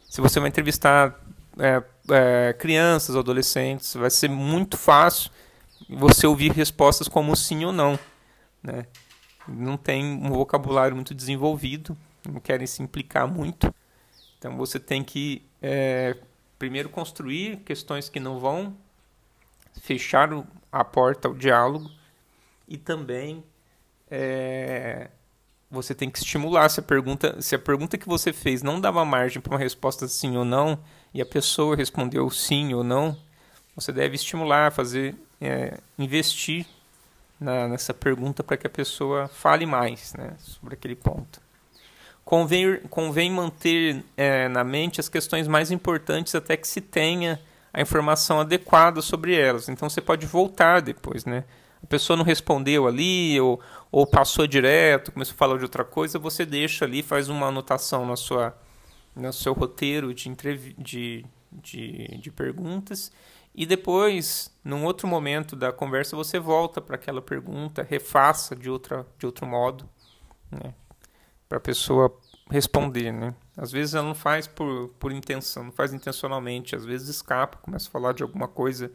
[0.08, 1.22] Se você vai entrevistar
[1.58, 5.30] é, é, crianças adolescentes, vai ser muito fácil
[5.86, 7.98] você ouvir respostas como sim ou não.
[8.62, 8.86] Né?
[9.46, 11.94] Não tem um vocabulário muito desenvolvido,
[12.26, 13.70] não querem se implicar muito.
[14.46, 16.16] Então você tem que é,
[16.56, 18.76] primeiro construir questões que não vão
[19.82, 20.30] fechar
[20.70, 21.90] a porta ao diálogo
[22.68, 23.42] e também
[24.09, 25.11] é,
[25.68, 26.68] você tem que estimular.
[26.68, 30.06] Se a pergunta se a pergunta que você fez não dava margem para uma resposta
[30.06, 30.78] sim ou não
[31.12, 33.18] e a pessoa respondeu sim ou não
[33.74, 36.64] você deve estimular fazer é, investir
[37.40, 41.45] na, nessa pergunta para que a pessoa fale mais né, sobre aquele ponto
[42.26, 47.40] convém, convém manter é, na mente as questões mais importantes até que se tenha
[47.72, 49.68] a informação adequada sobre elas.
[49.68, 51.44] Então você pode voltar depois, né?
[51.80, 53.60] A pessoa não respondeu ali ou,
[53.92, 58.04] ou passou direto, começou a falar de outra coisa, você deixa ali, faz uma anotação
[58.04, 58.58] na sua,
[59.14, 60.34] no seu roteiro de,
[60.76, 63.12] de, de, de perguntas
[63.54, 69.06] e depois, num outro momento da conversa, você volta para aquela pergunta, refaça de, outra,
[69.16, 69.88] de outro modo.
[70.50, 70.74] Né?
[71.48, 72.14] Para a pessoa
[72.50, 73.35] responder, né?
[73.56, 77.88] Às vezes ela não faz por, por intenção, não faz intencionalmente, às vezes escapa, começa
[77.88, 78.90] a falar de alguma coisa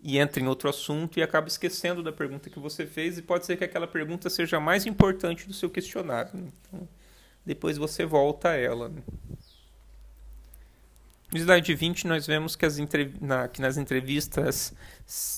[0.00, 3.46] e entra em outro assunto e acaba esquecendo da pergunta que você fez e pode
[3.46, 6.30] ser que aquela pergunta seja mais importante do seu questionário.
[6.34, 6.48] Né?
[6.60, 6.88] Então,
[7.44, 8.88] depois você volta a ela.
[8.88, 9.02] Né?
[11.32, 12.78] No slide 20, nós vemos que, as
[13.20, 14.72] na, que nas entrevistas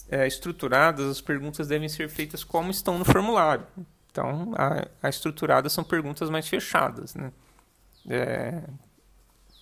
[0.09, 3.67] é, estruturadas, as perguntas devem ser feitas como estão no formulário.
[4.11, 7.33] Então, a, a estruturada são perguntas mais fechadas, né?
[8.09, 8.63] É,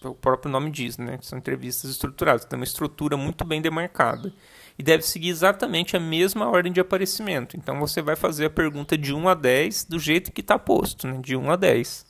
[0.03, 1.19] o próprio nome diz, né?
[1.21, 4.33] São entrevistas estruturadas, tem uma estrutura muito bem demarcada.
[4.79, 7.57] E deve seguir exatamente a mesma ordem de aparecimento.
[7.57, 11.09] Então você vai fazer a pergunta de 1 a 10 do jeito que está posto,
[11.09, 11.19] né?
[11.21, 12.07] de 1 a 10.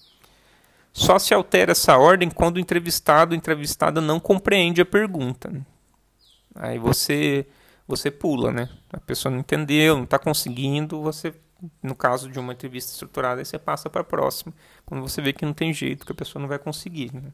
[0.93, 5.51] Só se altera essa ordem quando o entrevistado ou entrevistada não compreende a pergunta.
[6.55, 7.47] Aí você
[7.87, 8.69] você pula, né?
[8.93, 11.33] A pessoa não entendeu, não está conseguindo, você,
[11.83, 14.55] no caso de uma entrevista estruturada, você passa para a próxima.
[14.87, 17.13] Quando você vê que não tem jeito, que a pessoa não vai conseguir.
[17.13, 17.33] Né?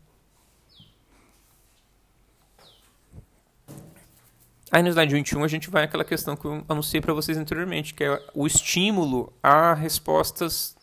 [4.71, 7.95] Aí no slide 21 a gente vai àquela questão que eu anunciei para vocês anteriormente,
[7.95, 10.75] que é o estímulo a respostas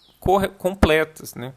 [0.57, 1.53] completas, né?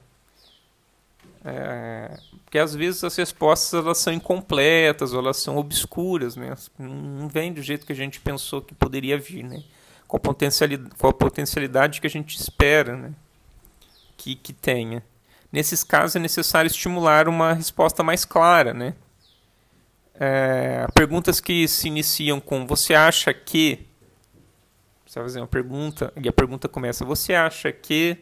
[1.45, 6.55] É, porque às vezes as respostas elas são incompletas ou elas são obscuras, né?
[6.79, 9.63] Não vem do jeito que a gente pensou que poderia vir, né?
[10.15, 13.13] Com a potencialidade, com a potencialidade que a gente espera, né?
[14.17, 15.03] Que, que tenha.
[15.51, 18.95] Nesses casos é necessário estimular uma resposta mais clara, né?
[20.19, 23.87] é, perguntas que se iniciam com você acha que
[25.05, 28.19] você vai fazer uma pergunta e a pergunta começa você acha que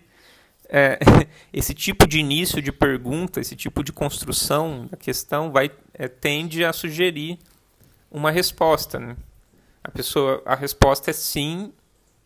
[0.68, 0.98] é,
[1.52, 6.64] esse tipo de início de pergunta esse tipo de construção da questão vai é, tende
[6.64, 7.38] a sugerir
[8.10, 9.16] uma resposta né?
[9.84, 11.72] a pessoa a resposta é sim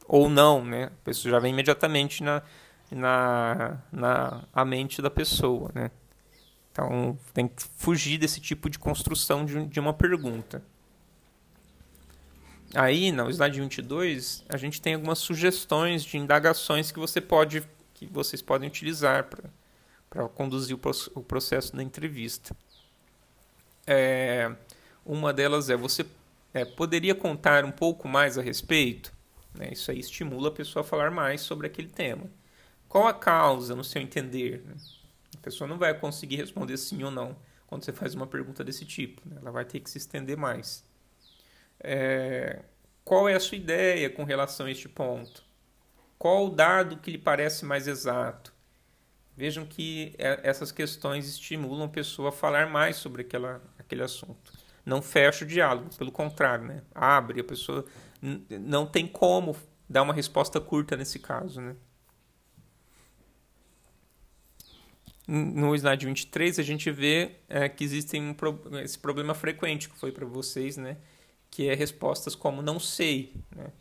[0.09, 2.43] ou não né pessoa já vem imediatamente na
[2.91, 5.91] na, na a mente da pessoa né
[6.77, 10.63] então, tem que fugir desse tipo de construção de, de uma pergunta.
[12.75, 18.05] Aí, no slide 22, a gente tem algumas sugestões de indagações que você pode que
[18.05, 19.27] vocês podem utilizar
[20.11, 20.81] para conduzir o,
[21.19, 22.55] o, processo da entrevista.
[23.87, 24.55] É,
[25.03, 26.05] uma delas é você
[26.53, 29.16] é, poderia contar um pouco mais a respeito.
[29.57, 29.71] Né?
[29.73, 32.31] Isso aí estimula a pessoa a falar mais sobre aquele tema.
[32.89, 34.63] Qual a causa, no seu entender?
[34.65, 34.75] Né?
[35.37, 38.85] A pessoa não vai conseguir responder sim ou não quando você faz uma pergunta desse
[38.85, 39.23] tipo.
[39.25, 39.37] Né?
[39.41, 40.85] Ela vai ter que se estender mais.
[41.81, 42.63] É...
[43.05, 45.45] Qual é a sua ideia com relação a este ponto?
[46.19, 48.53] Qual o dado que lhe parece mais exato?
[49.37, 54.53] Vejam que é, essas questões estimulam a pessoa a falar mais sobre aquela, aquele assunto.
[54.85, 56.83] Não fecha o diálogo, pelo contrário, né?
[56.95, 57.41] abre.
[57.41, 57.85] A pessoa
[58.23, 59.57] não tem como
[59.89, 61.61] dar uma resposta curta nesse caso.
[61.61, 61.77] Né?
[65.29, 68.35] no slide 23 a gente vê é, que existe um
[68.81, 70.97] esse problema frequente que foi para vocês, né?
[71.51, 73.73] Que é respostas como não sei, né?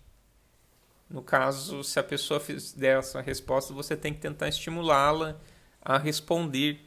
[1.07, 2.41] No caso, se a pessoa
[2.75, 5.39] der essa resposta, você tem que tentar estimulá-la
[5.79, 6.81] a responder,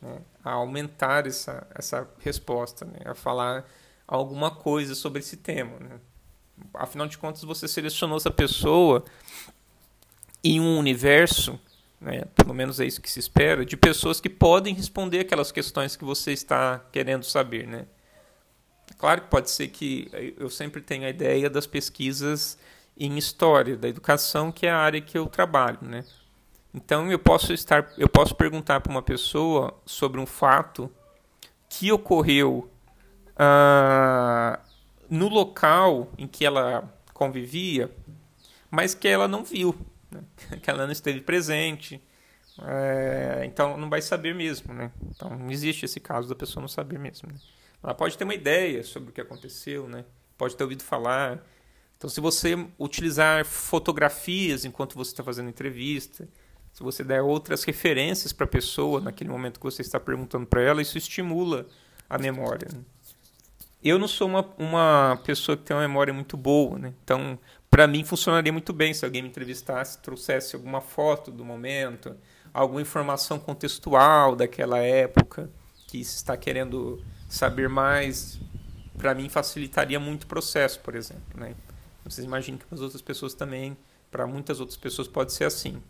[0.00, 0.22] né?
[0.44, 3.00] a aumentar essa, essa resposta, né?
[3.04, 3.68] a falar
[4.06, 5.80] alguma coisa sobre esse tema.
[5.80, 5.98] Né?
[6.74, 9.04] Afinal de contas, você selecionou essa pessoa
[10.42, 11.58] em um universo
[12.00, 15.96] né, pelo menos é isso que se espera, de pessoas que podem responder aquelas questões
[15.96, 17.66] que você está querendo saber.
[17.66, 17.86] Né?
[18.98, 22.58] Claro que pode ser que eu sempre tenho a ideia das pesquisas
[22.98, 25.78] em história da educação, que é a área que eu trabalho.
[25.82, 26.04] Né?
[26.74, 30.90] Então eu posso estar, eu posso perguntar para uma pessoa sobre um fato
[31.68, 32.70] que ocorreu
[33.36, 34.60] ah,
[35.08, 37.90] no local em que ela convivia,
[38.70, 39.74] mas que ela não viu
[40.10, 40.22] né?
[40.62, 42.02] que ela não esteve presente.
[42.62, 44.90] É, então não vai saber mesmo, né?
[45.10, 47.28] Então não existe esse caso da pessoa não saber mesmo.
[47.28, 47.38] Né?
[47.82, 50.04] Ela pode ter uma ideia sobre o que aconteceu, né?
[50.38, 51.44] Pode ter ouvido falar.
[51.96, 56.28] Então se você utilizar fotografias enquanto você está fazendo entrevista,
[56.72, 60.62] se você der outras referências para a pessoa naquele momento que você está perguntando para
[60.62, 61.66] ela, isso estimula
[62.08, 62.68] a memória.
[62.72, 62.80] Né?
[63.88, 66.92] Eu não sou uma, uma pessoa que tem uma memória muito boa, né?
[67.04, 67.38] Então
[67.70, 72.16] para mim funcionaria muito bem se alguém me entrevistasse, trouxesse alguma foto do momento,
[72.52, 75.50] alguma informação contextual daquela época
[75.86, 78.40] que se está querendo saber mais.
[78.98, 81.38] Para mim facilitaria muito o processo, por exemplo.
[81.38, 81.54] Né?
[82.02, 83.76] Vocês imaginam que para as outras pessoas também,
[84.10, 85.80] para muitas outras pessoas pode ser assim.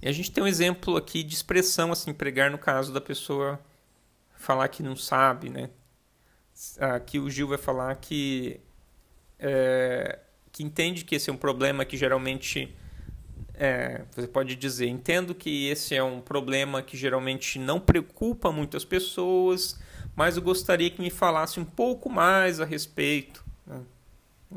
[0.00, 3.60] E a gente tem um exemplo aqui de expressão, assim, pregar no caso da pessoa
[4.36, 5.68] falar que não sabe, né?
[6.78, 8.60] Aqui o Gil vai falar que
[9.38, 10.18] é,
[10.50, 12.74] que entende que esse é um problema que geralmente
[13.54, 18.84] é, você pode dizer, entendo que esse é um problema que geralmente não preocupa muitas
[18.84, 19.78] pessoas,
[20.14, 23.44] mas eu gostaria que me falasse um pouco mais a respeito.
[23.66, 23.80] Né?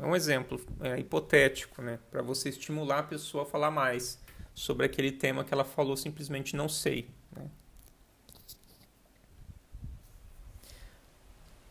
[0.00, 1.98] É um exemplo é, hipotético, né?
[2.10, 4.20] para você estimular a pessoa a falar mais
[4.54, 7.08] sobre aquele tema que ela falou simplesmente não sei.
[7.36, 7.44] Né?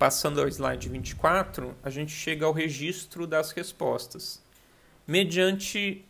[0.01, 4.41] Passando ao slide 24, a gente chega ao registro das respostas.
[5.05, 6.03] mediante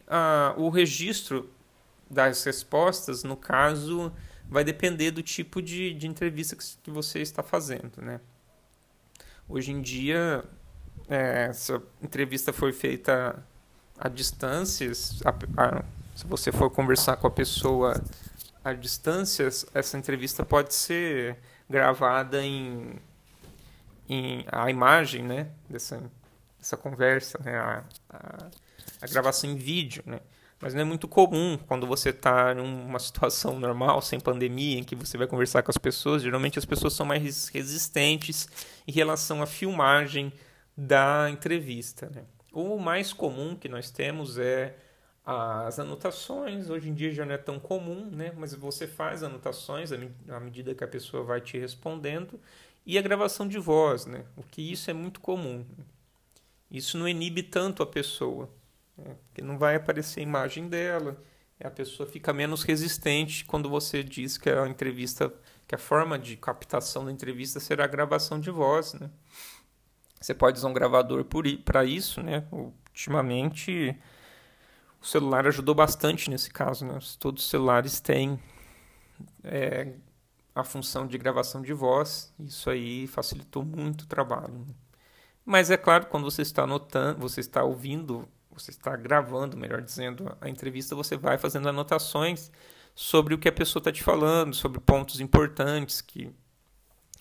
[0.56, 1.50] o registro
[2.10, 4.10] das respostas, no caso,
[4.50, 8.22] vai depender do tipo de, de entrevista que, você está fazendo, né?
[9.50, 10.42] Hoje em dia,
[11.10, 13.46] é, se a entrevista for feita
[14.00, 15.84] a, a,
[16.16, 18.02] se você for conversar com a pessoa
[18.64, 21.38] a distâncias, essa entrevista pode ser
[21.70, 22.98] gravada em,
[24.12, 26.04] em a imagem, né, dessa,
[26.60, 28.50] dessa conversa, né, a, a,
[29.02, 30.20] a gravação em vídeo, né.
[30.60, 34.84] Mas não é muito comum quando você está em uma situação normal, sem pandemia, em
[34.84, 36.22] que você vai conversar com as pessoas.
[36.22, 38.48] Geralmente as pessoas são mais resistentes
[38.88, 40.32] em relação à filmagem
[40.78, 42.12] da entrevista.
[42.14, 42.26] Né?
[42.52, 44.76] O mais comum que nós temos é
[45.26, 46.70] as anotações.
[46.70, 48.32] Hoje em dia já não é tão comum, né?
[48.38, 52.40] mas você faz anotações à medida que a pessoa vai te respondendo.
[52.86, 54.26] E a gravação de voz, né?
[54.36, 55.66] o que isso é muito comum.
[56.70, 58.50] Isso não inibe tanto a pessoa
[58.98, 59.16] né?
[59.26, 61.22] porque não vai aparecer a imagem dela.
[61.64, 65.32] A pessoa fica menos resistente quando você diz que a entrevista,
[65.68, 69.12] que a forma de captação da entrevista será a gravação de voz, né?
[70.20, 71.24] Você pode usar um gravador
[71.64, 72.44] para isso, né?
[72.52, 73.96] Ultimamente,
[75.00, 76.98] o celular ajudou bastante nesse caso, né?
[77.20, 78.40] Todos os celulares têm
[79.44, 79.94] é,
[80.54, 82.34] a função de gravação de voz.
[82.40, 84.54] Isso aí facilitou muito o trabalho.
[84.54, 84.74] Né?
[85.46, 90.36] Mas é claro, quando você está anotando, você está ouvindo você está gravando, melhor dizendo,
[90.42, 92.52] a entrevista, você vai fazendo anotações
[92.94, 96.34] sobre o que a pessoa está te falando, sobre pontos importantes, que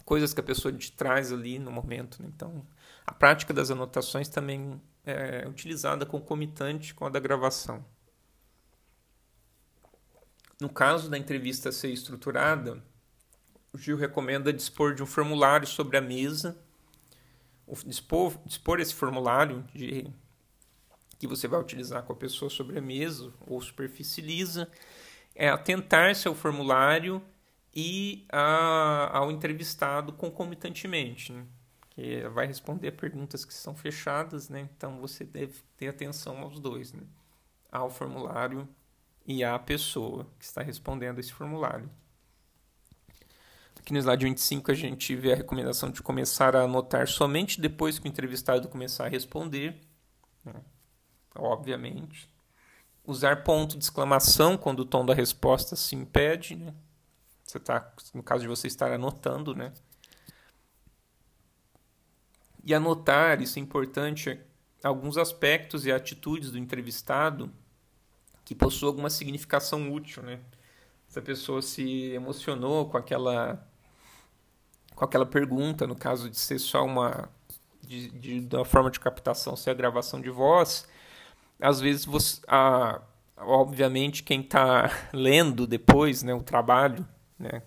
[0.05, 2.21] coisas que a pessoa te traz ali no momento.
[2.23, 2.29] Né?
[2.35, 2.67] Então,
[3.07, 7.85] a prática das anotações também é utilizada concomitante com a da gravação.
[10.61, 12.83] No caso da entrevista ser estruturada,
[13.73, 16.59] o Gil recomenda dispor de um formulário sobre a mesa,
[17.87, 20.13] dispor, dispor esse formulário de
[21.19, 24.67] que você vai utilizar com a pessoa sobre a mesa ou superfície lisa,
[25.35, 27.23] é atentar-se ao formulário
[27.75, 31.45] e a, ao entrevistado concomitantemente, né?
[31.91, 34.69] que vai responder perguntas que são fechadas, né?
[34.75, 37.03] então você deve ter atenção aos dois, né?
[37.71, 38.67] ao formulário
[39.27, 41.89] e à pessoa que está respondendo esse formulário.
[43.81, 47.99] Aqui no slide 25 a gente vê a recomendação de começar a anotar somente depois
[47.99, 49.81] que o entrevistado começar a responder.
[50.45, 50.55] Né?
[51.35, 52.29] obviamente.
[53.05, 56.75] Usar ponto de exclamação quando o tom da resposta se impede, né?
[57.43, 59.73] Você tá, no caso de você estar anotando, né?
[62.63, 64.39] E anotar, isso é importante,
[64.85, 67.51] alguns aspectos e atitudes do entrevistado
[68.45, 70.41] que possuem alguma significação útil, né?
[71.09, 73.67] Se a pessoa se emocionou com aquela
[75.01, 77.31] com aquela pergunta, no caso de ser só uma
[77.83, 80.87] de, de, uma forma de captação ser a gravação de voz,
[81.59, 83.01] às vezes você, a,
[83.39, 87.63] obviamente quem está lendo depois, né, o trabalho, né,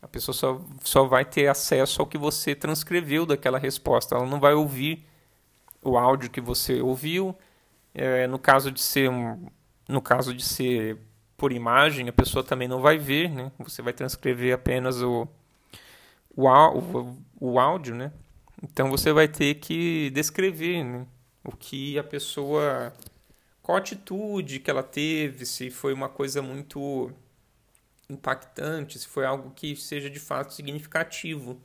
[0.00, 4.14] a pessoa só, só vai ter acesso ao que você transcreveu daquela resposta.
[4.14, 5.04] Ela não vai ouvir
[5.82, 7.36] o áudio que você ouviu.
[7.94, 9.10] É, no caso de ser
[9.86, 10.98] no caso de ser
[11.36, 13.52] por imagem, a pessoa também não vai ver, né?
[13.58, 15.28] Você vai transcrever apenas o,
[16.36, 18.12] o, o, o áudio, né?
[18.62, 21.06] Então você vai ter que descrever né?
[21.44, 22.92] o que a pessoa
[23.64, 27.10] qual a atitude que ela teve, se foi uma coisa muito
[28.10, 31.58] impactante, se foi algo que seja de fato significativo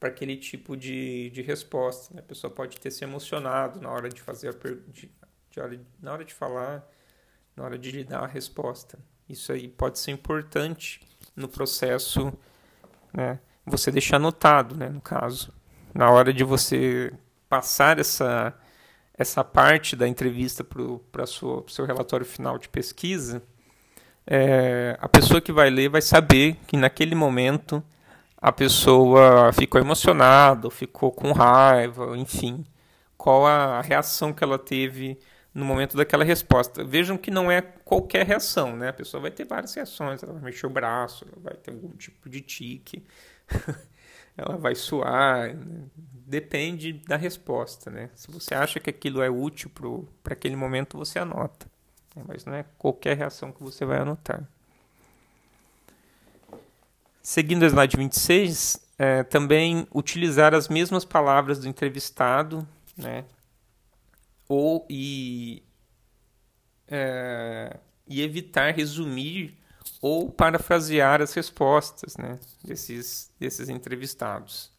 [0.00, 2.12] para aquele tipo de, de resposta.
[2.12, 2.18] Né?
[2.18, 4.80] A pessoa pode ter se emocionado na hora de fazer a per...
[4.88, 5.08] de,
[5.50, 6.84] de, na hora de falar,
[7.54, 8.98] na hora de lhe dar a resposta.
[9.28, 11.00] Isso aí pode ser importante
[11.36, 12.36] no processo,
[13.12, 13.38] né?
[13.66, 14.88] Você deixar anotado, né?
[14.88, 15.52] No caso,
[15.94, 17.12] na hora de você
[17.48, 18.54] passar essa
[19.18, 23.42] essa parte da entrevista para o seu relatório final de pesquisa,
[24.26, 27.82] é, a pessoa que vai ler vai saber que naquele momento
[28.36, 32.64] a pessoa ficou emocionada, ficou com raiva, enfim,
[33.16, 35.18] qual a reação que ela teve
[35.54, 36.84] no momento daquela resposta.
[36.84, 38.90] Vejam que não é qualquer reação, né?
[38.90, 41.88] A pessoa vai ter várias reações, ela vai mexer o braço, ela vai ter algum
[41.96, 43.02] tipo de tique,
[44.36, 45.56] ela vai suar,
[46.26, 48.10] depende da resposta, né?
[48.14, 49.70] Se você acha que aquilo é útil
[50.22, 51.66] para aquele momento, você anota.
[52.14, 52.22] Né?
[52.26, 54.46] Mas não é qualquer reação que você vai anotar.
[57.22, 62.66] Seguindo o slide 26, é, também utilizar as mesmas palavras do entrevistado,
[62.96, 63.24] né?
[64.48, 65.62] Ou e,
[66.86, 69.58] é, e evitar resumir
[70.06, 74.72] ou parafrasear as respostas né, desses, desses entrevistados.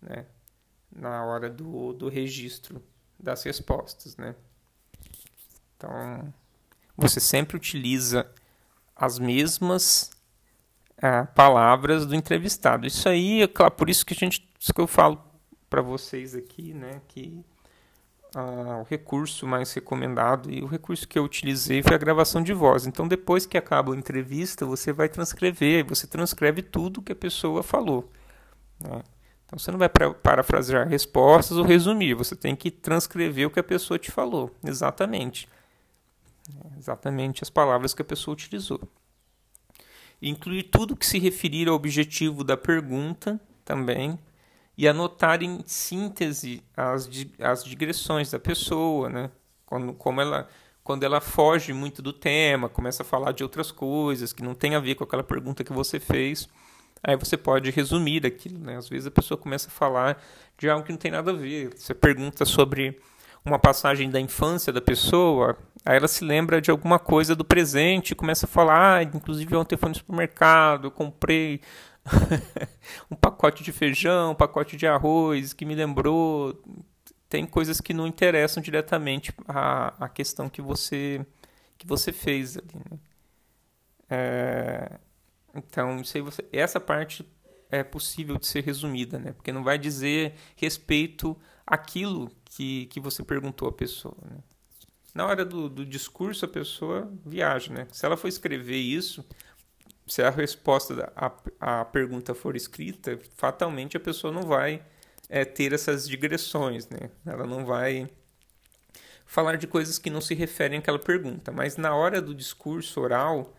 [0.00, 0.26] Né?
[0.94, 2.82] na hora do, do registro
[3.18, 4.34] das respostas, né?
[5.76, 6.32] Então,
[6.96, 8.30] você sempre utiliza
[8.94, 10.10] as mesmas
[10.96, 12.86] é, palavras do entrevistado.
[12.86, 15.22] Isso aí, é claro, por isso que a gente, isso que eu falo
[15.68, 17.44] para vocês aqui, né, que
[18.34, 22.86] o recurso mais recomendado e o recurso que eu utilizei foi a gravação de voz.
[22.86, 27.62] Então, depois que acaba a entrevista, você vai transcrever, você transcreve tudo que a pessoa
[27.62, 28.10] falou.
[28.80, 29.02] Né?
[29.46, 33.64] Então, você não vai parafrasear respostas ou resumir, você tem que transcrever o que a
[33.64, 35.48] pessoa te falou, exatamente.
[36.78, 38.80] Exatamente as palavras que a pessoa utilizou.
[40.22, 44.18] Incluir tudo que se referir ao objetivo da pergunta também,
[44.80, 47.06] e anotar em síntese as,
[47.38, 49.30] as digressões da pessoa, né?
[49.66, 50.48] Quando, como ela,
[50.82, 54.74] quando ela foge muito do tema, começa a falar de outras coisas que não tem
[54.74, 56.48] a ver com aquela pergunta que você fez,
[57.02, 58.78] aí você pode resumir aquilo, né?
[58.78, 60.18] Às vezes a pessoa começa a falar
[60.56, 61.74] de algo que não tem nada a ver.
[61.76, 62.98] Você pergunta sobre
[63.44, 68.14] uma passagem da infância da pessoa, aí ela se lembra de alguma coisa do presente
[68.14, 71.60] começa a falar, ah, inclusive ontem eu fui no supermercado, eu comprei
[73.10, 76.60] um pacote de feijão, um pacote de arroz que me lembrou.
[77.28, 81.24] Tem coisas que não interessam diretamente à, questão que você
[81.78, 82.68] que você fez ali.
[82.74, 82.98] Né?
[84.10, 84.98] É,
[85.54, 87.26] então, isso você, essa parte
[87.70, 89.32] é possível de ser resumida, né?
[89.32, 91.36] Porque não vai dizer respeito
[91.66, 94.16] àquilo que, que você perguntou à pessoa.
[94.28, 94.38] Né?
[95.14, 97.86] Na hora do, do discurso, a pessoa viaja, né?
[97.92, 99.24] Se ela for escrever isso,
[100.10, 101.12] se a resposta
[101.60, 104.82] à pergunta for escrita, fatalmente a pessoa não vai
[105.28, 107.10] é, ter essas digressões, né?
[107.24, 108.10] Ela não vai
[109.24, 111.52] falar de coisas que não se referem àquela pergunta.
[111.52, 113.54] Mas na hora do discurso oral,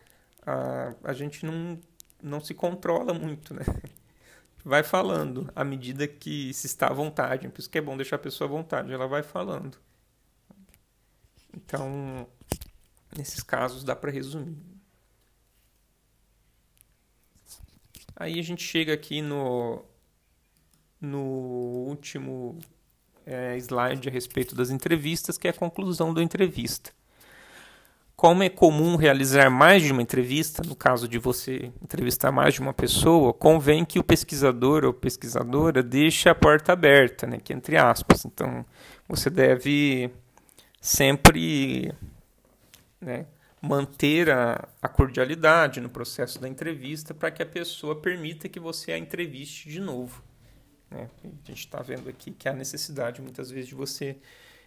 [0.45, 1.79] a, a gente não,
[2.21, 3.63] não se controla muito, né?
[4.63, 7.47] Vai falando à medida que se está à vontade.
[7.47, 9.75] Por isso que é bom deixar a pessoa à vontade, ela vai falando.
[11.51, 12.27] Então,
[13.17, 14.70] nesses casos dá para resumir.
[18.21, 19.83] Aí a gente chega aqui no,
[21.01, 21.23] no
[21.87, 22.55] último
[23.25, 26.91] é, slide a respeito das entrevistas, que é a conclusão da entrevista.
[28.15, 32.61] Como é comum realizar mais de uma entrevista, no caso de você entrevistar mais de
[32.61, 37.75] uma pessoa, convém que o pesquisador ou pesquisadora deixe a porta aberta, né, que entre
[37.75, 38.23] aspas.
[38.23, 38.63] Então,
[39.09, 40.11] você deve
[40.79, 41.91] sempre
[43.01, 43.25] né,
[43.61, 48.91] manter a, a cordialidade no processo da entrevista para que a pessoa permita que você
[48.91, 50.23] a entreviste de novo.
[50.89, 51.07] Né?
[51.23, 54.17] A gente está vendo aqui que há necessidade muitas vezes de você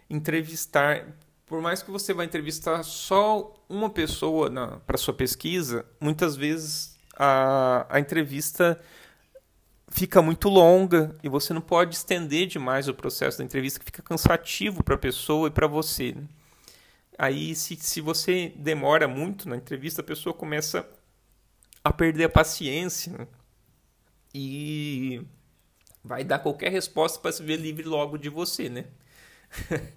[0.09, 1.05] entrevistar,
[1.45, 4.49] por mais que você vá entrevistar só uma pessoa
[4.87, 8.79] para sua pesquisa, muitas vezes a, a entrevista
[9.89, 14.01] fica muito longa e você não pode estender demais o processo da entrevista, que fica
[14.01, 16.13] cansativo para a pessoa e para você.
[16.13, 16.23] Né?
[17.17, 20.87] Aí, se, se você demora muito na entrevista, a pessoa começa
[21.83, 23.27] a perder a paciência né?
[24.33, 25.25] e
[26.03, 28.85] vai dar qualquer resposta para se ver livre logo de você, né?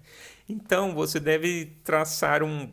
[0.47, 2.71] então, você deve traçar um,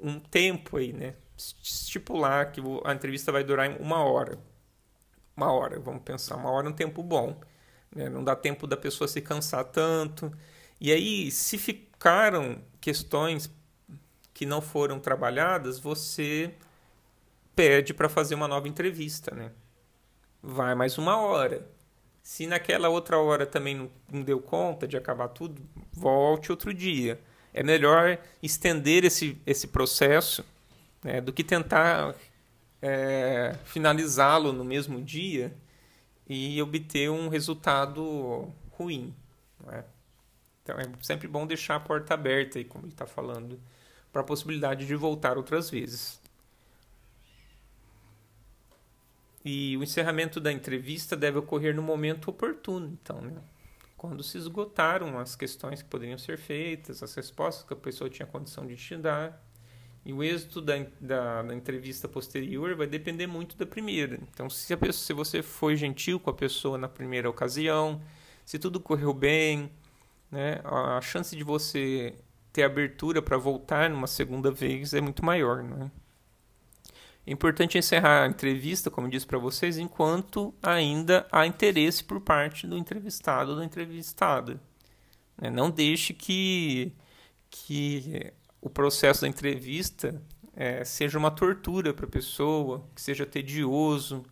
[0.00, 1.14] um tempo aí, né?
[1.36, 4.38] Estipular que a entrevista vai durar uma hora.
[5.36, 7.40] Uma hora, vamos pensar, uma hora é um tempo bom.
[7.94, 8.08] Né?
[8.08, 10.32] Não dá tempo da pessoa se cansar tanto.
[10.80, 13.50] E aí, se ficaram questões
[14.34, 16.52] que não foram trabalhadas, você
[17.54, 19.52] pede para fazer uma nova entrevista, né?
[20.42, 21.66] Vai mais uma hora.
[22.20, 25.62] Se naquela outra hora também não, deu conta de acabar tudo,
[25.92, 27.20] volte outro dia.
[27.52, 30.44] É melhor estender esse, esse processo
[31.02, 32.16] né, do que tentar
[32.82, 35.54] é, finalizá-lo no mesmo dia
[36.28, 39.14] e obter um resultado ruim.
[39.68, 39.84] É?
[40.62, 43.60] Então é sempre bom deixar a porta aberta, aí, como ele está falando
[44.14, 46.20] para a possibilidade de voltar outras vezes.
[49.44, 53.34] E o encerramento da entrevista deve ocorrer no momento oportuno, então, né?
[53.96, 58.24] quando se esgotaram as questões que poderiam ser feitas, as respostas que a pessoa tinha
[58.24, 59.42] condição de te dar.
[60.04, 64.20] E o êxito da, da, da entrevista posterior vai depender muito da primeira.
[64.30, 68.00] Então, se, pessoa, se você foi gentil com a pessoa na primeira ocasião,
[68.44, 69.72] se tudo correu bem,
[70.30, 72.14] né, a chance de você
[72.54, 75.64] ter abertura para voltar numa segunda vez é muito maior.
[75.64, 75.90] Né?
[77.26, 82.64] É importante encerrar a entrevista, como disse para vocês, enquanto ainda há interesse por parte
[82.64, 84.60] do entrevistado ou da entrevistada.
[85.36, 85.50] Né?
[85.50, 86.92] Não deixe que,
[87.50, 90.22] que o processo da entrevista
[90.54, 94.24] é, seja uma tortura para a pessoa, que seja tedioso,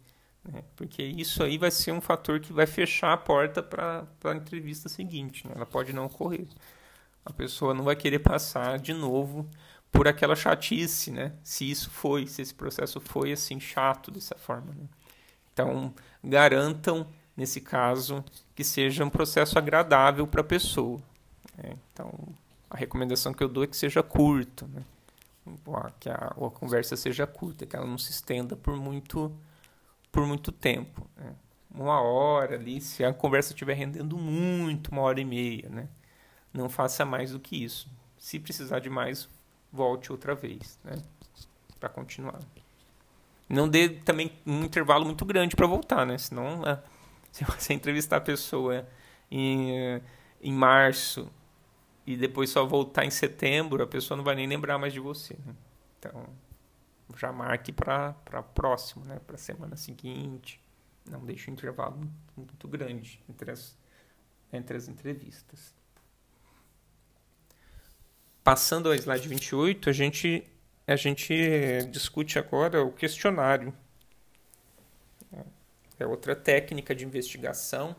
[0.44, 0.62] né?
[0.76, 4.88] porque isso aí vai ser um fator que vai fechar a porta para a entrevista
[4.88, 5.44] seguinte.
[5.44, 5.54] Né?
[5.56, 6.46] Ela pode não ocorrer
[7.24, 9.48] a pessoa não vai querer passar de novo
[9.90, 11.32] por aquela chatice, né?
[11.42, 14.72] Se isso foi, se esse processo foi assim chato dessa forma.
[14.74, 14.86] Né?
[15.52, 15.94] Então,
[16.24, 17.06] garantam
[17.36, 21.00] nesse caso que seja um processo agradável para a pessoa.
[21.56, 21.76] Né?
[21.92, 22.12] Então,
[22.70, 24.82] a recomendação que eu dou é que seja curto, né?
[26.00, 29.32] que a, a, conversa seja curta, que ela não se estenda por muito
[30.10, 31.08] por muito tempo.
[31.16, 31.34] Né?
[31.74, 35.88] Uma hora ali, se a conversa estiver rendendo muito, uma hora e meia, né?
[36.52, 37.88] Não faça mais do que isso.
[38.18, 39.28] Se precisar de mais,
[39.72, 41.02] volte outra vez, né?
[41.80, 42.40] Para continuar.
[43.48, 46.18] Não dê também um intervalo muito grande para voltar, né?
[46.18, 46.82] Senão, é,
[47.30, 48.86] se você entrevistar a pessoa
[49.30, 50.00] em,
[50.40, 51.30] em março
[52.06, 55.36] e depois só voltar em setembro, a pessoa não vai nem lembrar mais de você.
[55.46, 55.54] Né?
[55.98, 56.26] Então,
[57.16, 58.12] já marque para
[58.54, 59.20] próximo, né?
[59.26, 60.60] Para semana seguinte.
[61.10, 61.98] Não deixe um intervalo
[62.36, 63.76] muito grande entre as,
[64.52, 65.74] entre as entrevistas.
[68.44, 70.44] Passando ao slide 28, a gente,
[70.86, 73.72] a gente discute agora o questionário.
[75.98, 77.94] É outra técnica de investigação,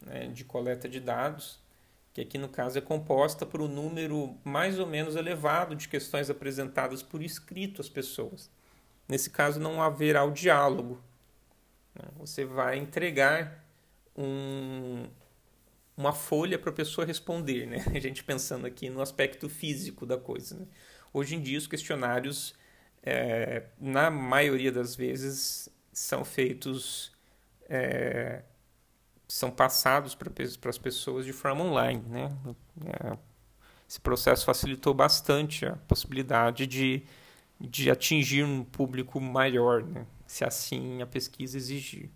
[0.00, 1.60] né, de coleta de dados,
[2.14, 6.30] que aqui no caso é composta por um número mais ou menos elevado de questões
[6.30, 8.50] apresentadas por escrito às pessoas.
[9.06, 11.02] Nesse caso, não haverá o diálogo.
[11.94, 12.04] Né.
[12.16, 13.64] Você vai entregar
[14.16, 15.06] um,
[15.98, 17.84] uma folha para a pessoa responder, né?
[17.92, 20.60] A gente pensando aqui no aspecto físico da coisa.
[20.60, 20.66] Né?
[21.12, 22.54] Hoje em dia, os questionários,
[23.02, 27.10] é, na maioria das vezes, são feitos,
[27.68, 28.42] é,
[29.26, 32.32] são passados para as pessoas de forma online, né?
[32.86, 33.18] É,
[33.88, 37.02] esse processo facilitou bastante a possibilidade de,
[37.58, 40.06] de atingir um público maior, né?
[40.26, 42.10] se assim a pesquisa exigir.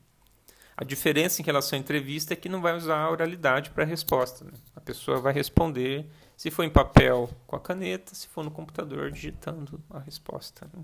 [0.77, 3.87] A diferença em relação à entrevista é que não vai usar a oralidade para a
[3.87, 4.45] resposta.
[4.45, 4.53] Né?
[4.75, 6.07] A pessoa vai responder,
[6.37, 10.69] se for em papel, com a caneta, se for no computador, digitando a resposta.
[10.73, 10.83] Né?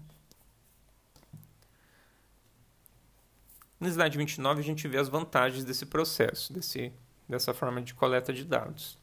[3.81, 6.93] No slide 29, a gente vê as vantagens desse processo, desse,
[7.29, 8.99] dessa forma de coleta de dados.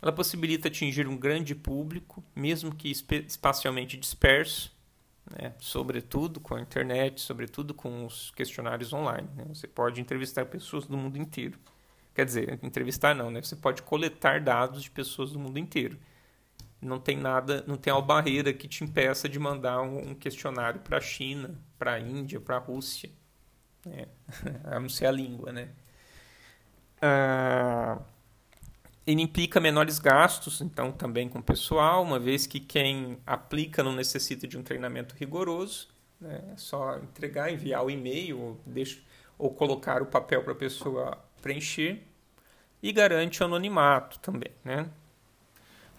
[0.00, 4.72] Ela possibilita atingir um grande público, mesmo que espacialmente disperso,
[5.38, 5.54] né?
[5.58, 9.28] sobretudo com a internet, sobretudo com os questionários online.
[9.36, 9.44] Né?
[9.48, 11.58] Você pode entrevistar pessoas do mundo inteiro.
[12.14, 13.40] Quer dizer, entrevistar não, né?
[13.40, 15.96] Você pode coletar dados de pessoas do mundo inteiro.
[16.82, 20.96] Não tem nada, não tem uma barreira que te impeça de mandar um, questionário para
[20.96, 23.10] a China, para a Índia, para a Rússia.
[23.86, 24.06] Né?
[24.64, 25.68] a não ser a língua, né?
[27.00, 28.00] Ah,
[29.06, 33.92] ele implica menores gastos, então, também com o pessoal, uma vez que quem aplica não
[33.92, 35.88] necessita de um treinamento rigoroso,
[36.20, 36.42] né?
[36.52, 38.60] é só entregar, enviar o e-mail ou,
[39.38, 42.02] ou colocar o papel para a pessoa preencher
[42.82, 44.52] e garante o anonimato também.
[44.62, 44.88] Né?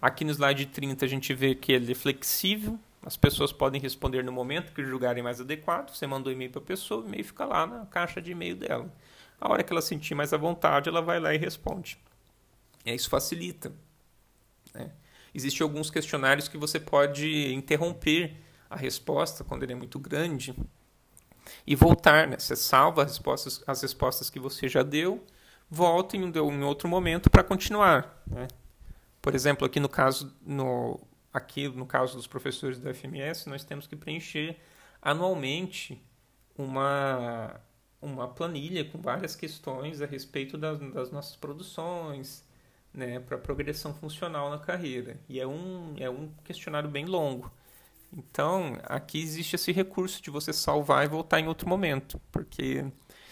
[0.02, 4.24] Aqui no slide 30 a gente vê que ele é flexível, as pessoas podem responder
[4.24, 5.90] no momento que julgarem mais adequado.
[5.90, 8.94] Você mandou e-mail para a pessoa, o e-mail fica lá na caixa de e-mail dela.
[9.40, 11.98] A hora que ela sentir mais à vontade, ela vai lá e responde.
[12.86, 13.72] E isso facilita.
[14.74, 14.92] Né?
[15.34, 18.36] Existem alguns questionários que você pode interromper
[18.70, 20.56] a resposta quando ele é muito grande
[21.66, 22.28] e voltar.
[22.28, 22.38] Né?
[22.38, 25.26] Você salva as respostas, as respostas que você já deu,
[25.70, 28.24] volta em, em outro momento para continuar.
[28.28, 28.48] Né?
[29.22, 31.00] Por exemplo, aqui no caso no,
[31.34, 34.58] aqui no caso dos professores da FMS, nós temos que preencher
[35.02, 36.02] anualmente
[36.58, 37.60] uma,
[38.02, 42.44] uma planilha com várias questões a respeito das, das nossas produções,
[42.94, 45.20] né, para progressão funcional na carreira.
[45.30, 47.52] E é um, é um questionário bem longo.
[48.14, 52.86] Então, aqui existe esse recurso de você salvar e voltar em outro momento, porque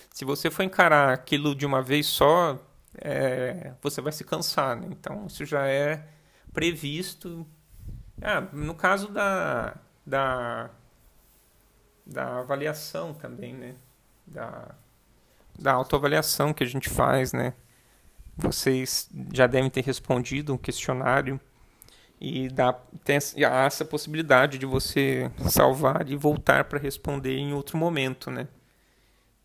[0.09, 2.57] se você for encarar aquilo de uma vez só,
[2.97, 4.77] é, você vai se cansar.
[4.77, 4.87] Né?
[4.89, 6.07] Então, isso já é
[6.53, 7.45] previsto.
[8.21, 10.69] Ah, no caso da, da,
[12.05, 13.75] da avaliação também, né?
[14.25, 14.75] Da,
[15.57, 17.53] da autoavaliação que a gente faz, né?
[18.41, 21.39] Vocês já devem ter respondido um questionário
[22.21, 22.73] e dá,
[23.03, 28.47] tem há essa possibilidade de você salvar e voltar para responder em outro momento, né?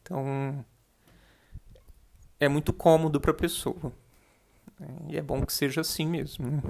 [0.03, 0.65] Então
[2.39, 3.93] é muito cômodo para a pessoa
[4.79, 4.89] né?
[5.09, 6.51] e é bom que seja assim mesmo.
[6.51, 6.63] Né?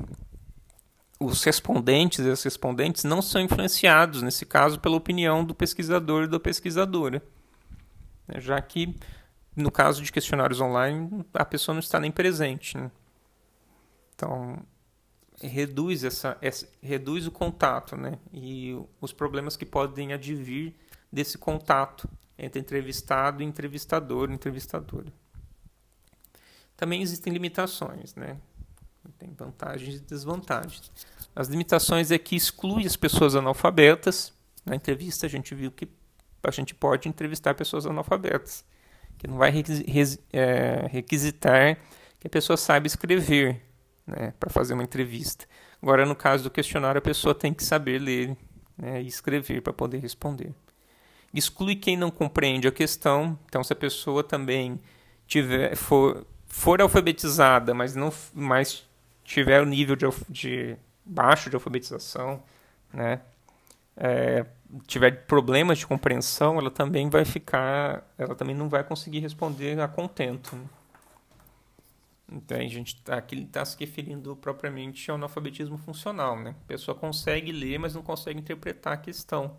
[1.18, 6.28] Os respondentes e as respondentes não são influenciados nesse caso pela opinião do pesquisador e
[6.28, 7.22] da pesquisadora,
[8.28, 8.40] né?
[8.40, 8.94] já que
[9.56, 12.76] no caso de questionários online, a pessoa não está nem presente.
[12.76, 12.90] Né?
[14.14, 14.58] Então,
[15.40, 18.18] reduz, essa, essa, reduz o contato né?
[18.32, 20.74] e os problemas que podem advir
[21.12, 25.12] desse contato entre entrevistado e entrevistador, entrevistadora.
[26.76, 28.36] Também existem limitações, né?
[29.18, 30.90] Tem vantagens e desvantagens.
[31.36, 34.32] As limitações é que exclui as pessoas analfabetas.
[34.64, 35.88] Na entrevista a gente viu que
[36.42, 38.64] a gente pode entrevistar pessoas analfabetas,
[39.18, 39.52] que não vai
[40.32, 41.78] é, requisitar
[42.18, 43.60] que a pessoa saiba escrever
[44.06, 45.46] né, para fazer uma entrevista.
[45.82, 48.36] Agora, no caso do questionário, a pessoa tem que saber ler
[48.76, 50.54] né, e escrever para poder responder.
[51.32, 53.38] Exclui quem não compreende a questão.
[53.46, 54.80] Então, se a pessoa também
[55.26, 58.88] tiver for, for alfabetizada, mas não mas
[59.24, 62.42] tiver o nível de, de baixo de alfabetização,
[62.92, 63.20] né,
[63.96, 64.46] é,
[64.86, 69.88] tiver problemas de compreensão, ela também vai ficar, ela também não vai conseguir responder a
[69.88, 70.58] contento.
[72.30, 76.54] Então, a gente tá, aqui está se referindo propriamente ao analfabetismo funcional, né?
[76.64, 79.56] A pessoa consegue ler, mas não consegue interpretar a questão.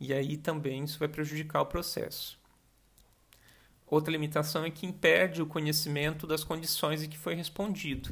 [0.00, 2.38] E aí também isso vai prejudicar o processo.
[3.86, 8.10] Outra limitação é que impede o conhecimento das condições em que foi respondido.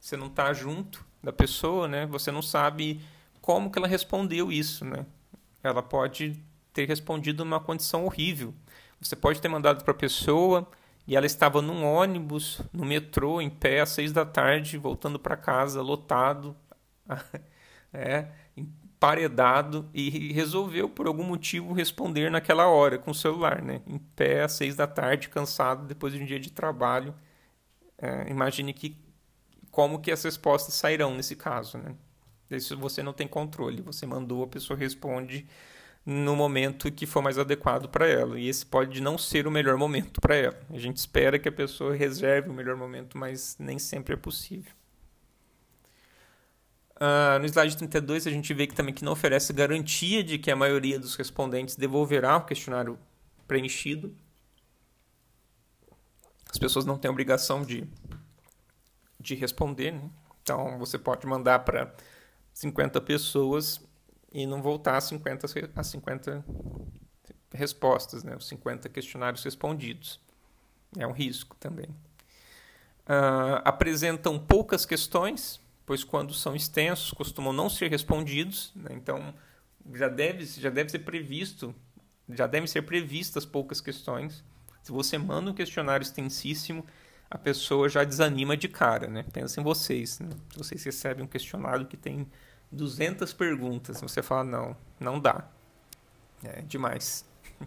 [0.00, 2.06] Você não está junto da pessoa, né?
[2.06, 3.00] Você não sabe
[3.50, 5.04] como que ela respondeu isso, né?
[5.60, 6.40] Ela pode
[6.72, 8.54] ter respondido numa condição horrível.
[9.00, 10.70] Você pode ter mandado para a pessoa
[11.04, 15.36] e ela estava num ônibus, no metrô, em pé, às seis da tarde, voltando para
[15.36, 16.56] casa, lotado,
[17.92, 23.82] é, emparedado, e resolveu, por algum motivo, responder naquela hora com o celular, né?
[23.84, 27.12] em pé, às seis da tarde, cansado, depois de um dia de trabalho.
[27.98, 28.96] É, imagine que
[29.72, 31.78] como que as respostas sairão nesse caso.
[31.78, 31.96] Né?
[32.50, 35.46] Isso você não tem controle, você mandou, a pessoa responde
[36.04, 38.38] no momento que for mais adequado para ela.
[38.38, 40.60] E esse pode não ser o melhor momento para ela.
[40.70, 44.72] A gente espera que a pessoa reserve o melhor momento, mas nem sempre é possível.
[46.96, 50.50] Uh, no slide 32 a gente vê que também que não oferece garantia de que
[50.50, 52.98] a maioria dos respondentes devolverá o questionário
[53.48, 54.14] preenchido.
[56.50, 57.86] As pessoas não têm obrigação de,
[59.18, 60.10] de responder, né?
[60.42, 61.94] então você pode mandar para
[62.60, 63.80] 50 pessoas
[64.30, 66.44] e não voltar a 50, a 50
[67.54, 68.36] respostas, né?
[68.36, 70.20] os 50 questionários respondidos.
[70.98, 71.86] É um risco também.
[73.06, 78.90] Uh, apresentam poucas questões, pois quando são extensos costumam não ser respondidos, né?
[78.92, 79.34] então
[79.94, 81.74] já deve, já deve ser previsto,
[82.28, 84.44] já devem ser previstas poucas questões.
[84.82, 86.84] Se você manda um questionário extensíssimo,
[87.30, 89.24] a pessoa já desanima de cara, né?
[89.32, 90.28] Pensa em vocês, né?
[90.56, 92.26] Vocês recebem um questionário que tem
[92.70, 94.00] 200 perguntas.
[94.00, 95.48] Você fala, não, não dá.
[96.42, 97.24] É demais.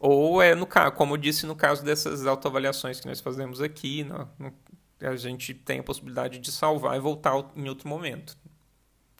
[0.00, 4.04] Ou é no caso, como eu disse no caso dessas autoavaliações que nós fazemos aqui,
[4.04, 4.52] no, no,
[5.00, 8.36] a gente tem a possibilidade de salvar e voltar em outro momento.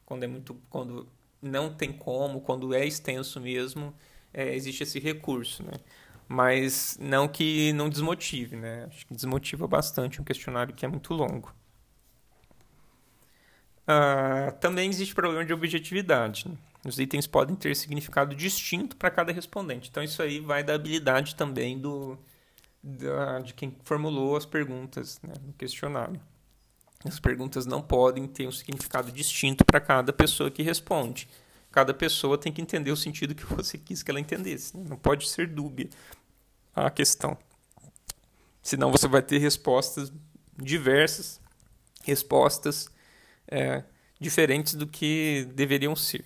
[0.04, 1.08] Quando é muito, quando
[1.40, 3.94] não tem como, quando é extenso mesmo,
[4.32, 5.72] é, existe esse recurso, né?
[6.26, 8.84] Mas não que não desmotive, né?
[8.86, 11.54] Acho que desmotiva bastante um questionário que é muito longo.
[13.86, 16.48] Uh, também existe problema de objetividade.
[16.48, 16.56] Né?
[16.86, 19.88] Os itens podem ter significado distinto para cada respondente.
[19.90, 22.18] Então, isso aí vai da habilidade também do,
[22.82, 26.20] da, de quem formulou as perguntas né, no questionário.
[27.04, 31.28] As perguntas não podem ter um significado distinto para cada pessoa que responde.
[31.70, 34.76] Cada pessoa tem que entender o sentido que você quis que ela entendesse.
[34.76, 34.84] Né?
[34.88, 35.90] Não pode ser dúbia
[36.74, 37.36] a questão.
[38.62, 40.10] Senão você vai ter respostas
[40.56, 41.40] diversas,
[42.02, 42.88] respostas
[43.48, 43.84] é,
[44.20, 46.24] diferentes do que deveriam ser.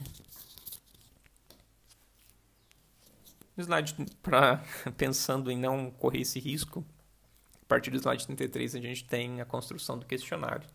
[3.62, 4.64] slide para
[4.96, 6.84] pensando em não correr esse risco,
[7.62, 10.68] a partir do slide 33 a gente tem a construção do questionário.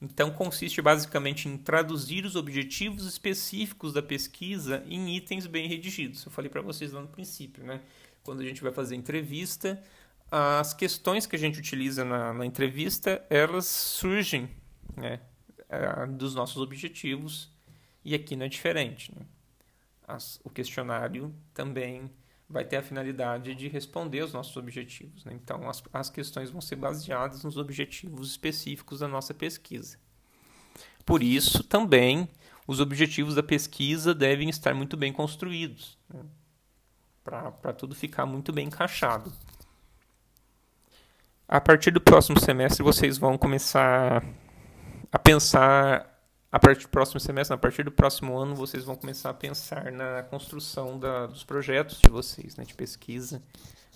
[0.00, 6.24] Então consiste basicamente em traduzir os objetivos específicos da pesquisa em itens bem redigidos.
[6.24, 7.80] Eu falei para vocês lá no princípio, né?
[8.22, 9.82] Quando a gente vai fazer entrevista,
[10.30, 14.50] as questões que a gente utiliza na, na entrevista, elas surgem,
[14.94, 15.20] né?
[15.68, 17.50] É, dos nossos objetivos
[18.04, 19.12] e aqui não é diferente.
[19.14, 19.26] Né?
[20.06, 22.10] As, o questionário também
[22.48, 25.24] vai ter a finalidade de responder aos nossos objetivos.
[25.24, 25.32] Né?
[25.34, 29.98] Então, as, as questões vão ser baseadas nos objetivos específicos da nossa pesquisa.
[31.04, 32.28] Por isso, também,
[32.66, 36.20] os objetivos da pesquisa devem estar muito bem construídos, né?
[37.24, 39.32] para tudo ficar muito bem encaixado.
[41.48, 44.24] A partir do próximo semestre, vocês vão começar
[45.16, 46.14] a pensar
[46.52, 49.90] a partir do próximo semestre, a partir do próximo ano, vocês vão começar a pensar
[49.90, 53.42] na construção da, dos projetos de vocês, né, de pesquisa.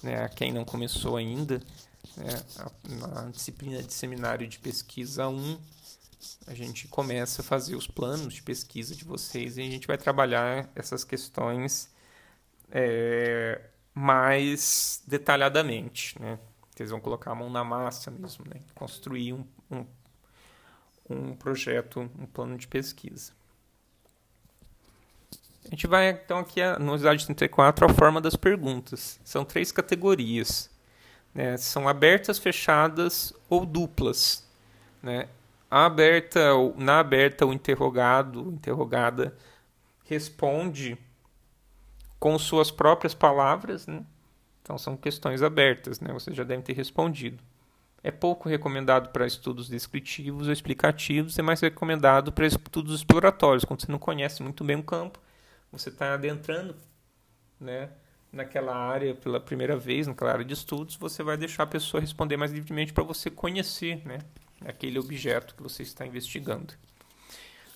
[0.03, 1.61] Né, quem não começou ainda,
[2.16, 5.59] né, a, na disciplina de seminário de pesquisa 1,
[6.47, 9.99] a gente começa a fazer os planos de pesquisa de vocês e a gente vai
[9.99, 11.91] trabalhar essas questões
[12.71, 13.61] é,
[13.95, 16.18] mais detalhadamente.
[16.18, 16.39] Né?
[16.75, 18.62] Vocês vão colocar a mão na massa mesmo, né?
[18.75, 19.85] construir um, um
[21.11, 23.33] um projeto, um plano de pesquisa.
[25.67, 29.21] A gente vai então aqui no slide 34 a forma das perguntas.
[29.25, 30.71] São três categorias.
[31.35, 31.57] Né?
[31.57, 34.49] São abertas, fechadas ou duplas.
[35.03, 35.29] Né?
[35.71, 36.41] A aberta,
[36.77, 39.37] na aberta, o interrogado, interrogada,
[40.05, 40.99] responde
[42.19, 43.87] com suas próprias palavras.
[43.87, 44.05] Né?
[44.63, 46.13] Então são questões abertas, né?
[46.13, 47.43] Você já deve ter respondido.
[48.03, 53.82] É pouco recomendado para estudos descritivos ou explicativos, é mais recomendado para estudos exploratórios, quando
[53.82, 55.20] você não conhece muito bem o campo
[55.72, 56.74] você está adentrando
[57.61, 57.90] né,
[58.32, 62.36] naquela área pela primeira vez, naquela área de estudos, você vai deixar a pessoa responder
[62.36, 64.18] mais livremente para você conhecer né,
[64.64, 66.74] aquele objeto que você está investigando.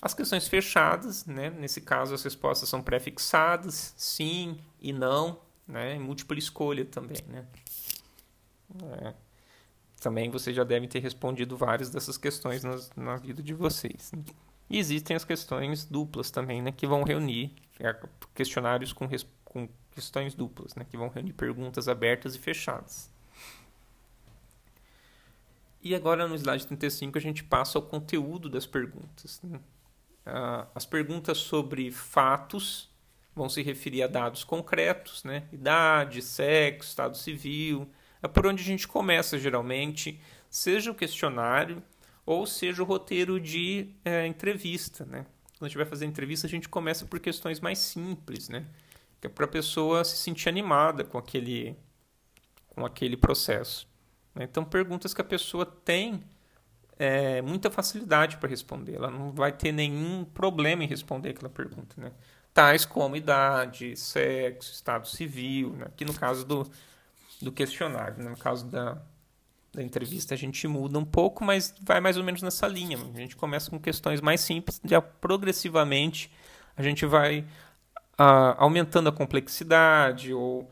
[0.01, 6.37] As questões fechadas, né, nesse caso as respostas são prefixadas, sim e não, né, múltipla
[6.37, 7.17] escolha também.
[7.27, 7.45] Né.
[9.01, 9.13] É.
[10.05, 14.11] Também vocês já devem ter respondido várias dessas questões nas, na vida de vocês.
[14.69, 17.91] E existem as questões duplas também, né, que vão reunir é,
[18.35, 19.09] questionários com,
[19.43, 23.09] com questões duplas, né, que vão reunir perguntas abertas e fechadas.
[25.81, 29.41] E agora no slide 35 a gente passa ao conteúdo das perguntas.
[29.41, 29.59] Né?
[30.23, 32.91] Ah, as perguntas sobre fatos
[33.35, 35.47] vão se referir a dados concretos, né?
[35.51, 37.89] idade, sexo, estado civil.
[38.25, 40.19] É por onde a gente começa geralmente,
[40.49, 41.81] seja o questionário
[42.25, 45.27] ou seja o roteiro de é, entrevista, né?
[45.53, 48.65] Quando a gente vai fazer entrevista, a gente começa por questões mais simples, né?
[49.21, 51.77] Que é para a pessoa se sentir animada com aquele,
[52.69, 53.87] com aquele processo.
[54.33, 54.45] Né?
[54.45, 56.23] Então, perguntas que a pessoa tem
[56.97, 58.95] é, muita facilidade para responder.
[58.95, 62.11] Ela não vai ter nenhum problema em responder aquela pergunta, né?
[62.53, 65.85] Tais como idade, sexo, estado civil, né?
[65.85, 66.67] Aqui no caso do,
[67.41, 68.29] do questionário, né?
[68.29, 68.97] no caso da,
[69.73, 72.97] da entrevista a gente muda um pouco, mas vai mais ou menos nessa linha.
[73.13, 76.31] A gente começa com questões mais simples, já progressivamente
[76.77, 77.45] a gente vai
[78.17, 80.69] ah, aumentando a complexidade ou,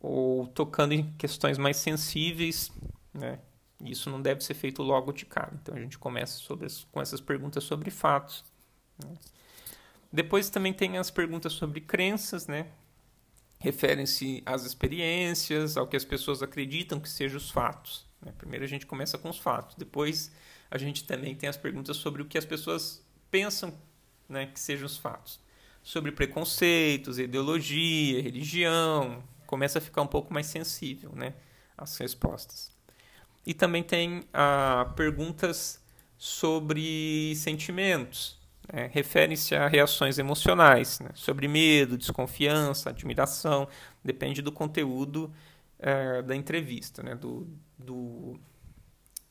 [0.00, 2.70] ou tocando em questões mais sensíveis,
[3.12, 3.38] né?
[3.84, 5.52] Isso não deve ser feito logo de cara.
[5.62, 8.44] Então a gente começa as, com essas perguntas sobre fatos.
[9.02, 9.14] Né?
[10.12, 12.66] Depois também tem as perguntas sobre crenças, né?
[13.58, 18.06] Referem-se às experiências, ao que as pessoas acreditam que sejam os fatos.
[18.22, 18.32] Né?
[18.38, 20.30] Primeiro a gente começa com os fatos, depois
[20.70, 23.74] a gente também tem as perguntas sobre o que as pessoas pensam
[24.28, 25.40] né, que sejam os fatos.
[25.82, 31.34] Sobre preconceitos, ideologia, religião, começa a ficar um pouco mais sensível né,
[31.76, 32.70] as respostas.
[33.46, 35.82] E também tem ah, perguntas
[36.18, 38.37] sobre sentimentos,
[38.72, 43.68] né, referem-se a reações emocionais, né, sobre medo, desconfiança, admiração,
[44.04, 45.32] depende do conteúdo
[45.78, 47.48] é, da entrevista, né, do,
[47.78, 48.38] do,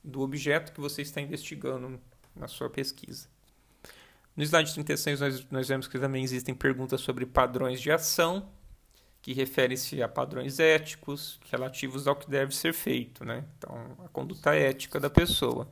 [0.04, 2.00] do objeto que você está investigando
[2.36, 3.28] na sua pesquisa.
[4.36, 8.48] No slide 36, nós, nós vemos que também existem perguntas sobre padrões de ação,
[9.20, 13.44] que referem-se a padrões éticos relativos ao que deve ser feito, né?
[13.58, 15.68] Então, a conduta ética da pessoa.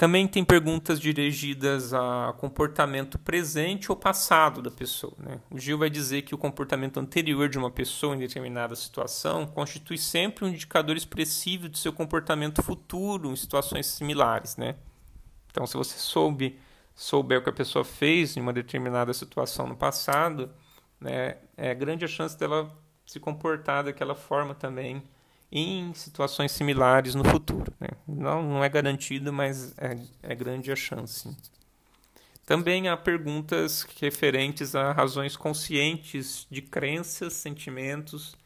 [0.00, 5.12] Também tem perguntas dirigidas a comportamento presente ou passado da pessoa.
[5.18, 5.38] Né?
[5.50, 9.98] O Gil vai dizer que o comportamento anterior de uma pessoa em determinada situação constitui
[9.98, 14.56] sempre um indicador expressivo de seu comportamento futuro em situações similares.
[14.56, 14.76] Né?
[15.50, 16.58] Então, se você soube,
[16.94, 20.50] souber o que a pessoa fez em uma determinada situação no passado,
[20.98, 22.74] né, é grande a chance dela
[23.04, 25.02] se comportar daquela forma também
[25.50, 27.72] em situações similares no futuro.
[27.80, 27.88] Né?
[28.06, 31.28] Não, não é garantido, mas é, é grande a chance.
[32.46, 38.36] Também há perguntas referentes a razões conscientes de crenças, sentimentos,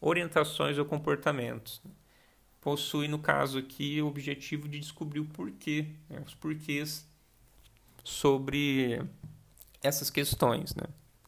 [0.00, 1.80] orientações ou comportamentos.
[2.60, 6.22] Possui, no caso aqui, o objetivo de descobrir o porquê, né?
[6.26, 7.06] os porquês
[8.04, 9.02] sobre
[9.82, 10.74] essas questões.
[10.74, 10.84] Né?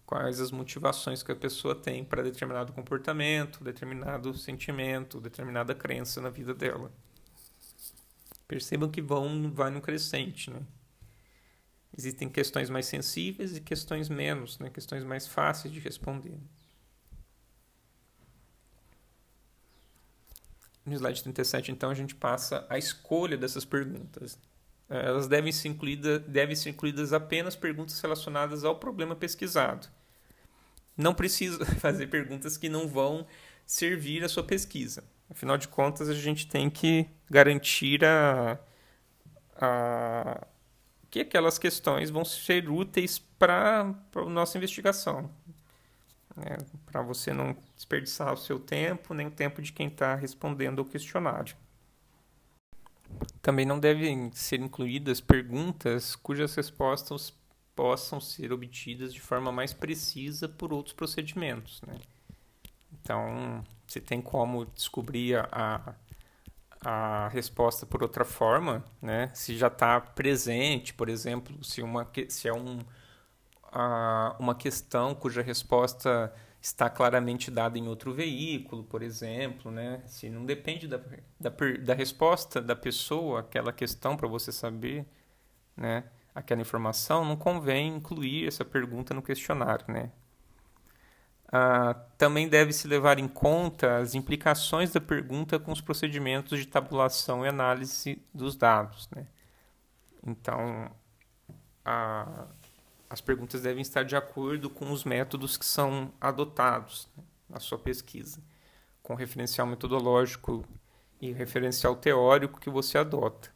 [0.06, 6.30] Quais as motivações que a pessoa tem para determinado comportamento, determinado sentimento, determinada crença na
[6.30, 6.92] vida dela.
[8.46, 10.60] Percebam que vão vai no crescente, né?
[11.96, 14.68] Existem questões mais sensíveis e questões menos, né?
[14.68, 16.38] Questões mais fáceis de responder.
[20.84, 24.38] No slide 37, então, a gente passa a escolha dessas perguntas.
[24.88, 29.88] Elas devem ser, incluídas, devem ser incluídas apenas perguntas relacionadas ao problema pesquisado.
[30.96, 33.26] Não precisa fazer perguntas que não vão
[33.66, 35.02] servir à sua pesquisa.
[35.28, 38.58] Afinal de contas, a gente tem que garantir a,
[39.56, 40.46] a
[41.10, 45.30] que aquelas questões vão ser úteis para a nossa investigação.
[46.36, 46.58] Né?
[46.84, 50.84] Para você não desperdiçar o seu tempo, nem o tempo de quem está respondendo o
[50.84, 51.56] questionário.
[53.40, 57.32] Também não devem ser incluídas perguntas cujas respostas
[57.74, 61.82] possam ser obtidas de forma mais precisa por outros procedimentos.
[61.82, 61.98] Né?
[62.92, 65.94] Então, se tem como descobrir a,
[66.80, 69.30] a resposta por outra forma, né?
[69.34, 72.78] se já está presente, por exemplo, se, uma, se é um,
[73.72, 76.32] a, uma questão cuja resposta
[76.64, 80.02] está claramente dada em outro veículo, por exemplo, né?
[80.06, 80.98] Se não depende da,
[81.38, 81.52] da,
[81.82, 85.06] da resposta da pessoa, aquela questão para você saber,
[85.76, 86.04] né?
[86.34, 90.10] Aquela informação, não convém incluir essa pergunta no questionário, né?
[91.52, 97.44] Ah, também deve-se levar em conta as implicações da pergunta com os procedimentos de tabulação
[97.44, 99.26] e análise dos dados, né?
[100.26, 100.90] Então,
[101.84, 102.46] a,
[103.14, 107.78] as perguntas devem estar de acordo com os métodos que são adotados né, na sua
[107.78, 108.42] pesquisa,
[109.04, 110.64] com referencial metodológico
[111.20, 113.54] e referencial teórico que você adota.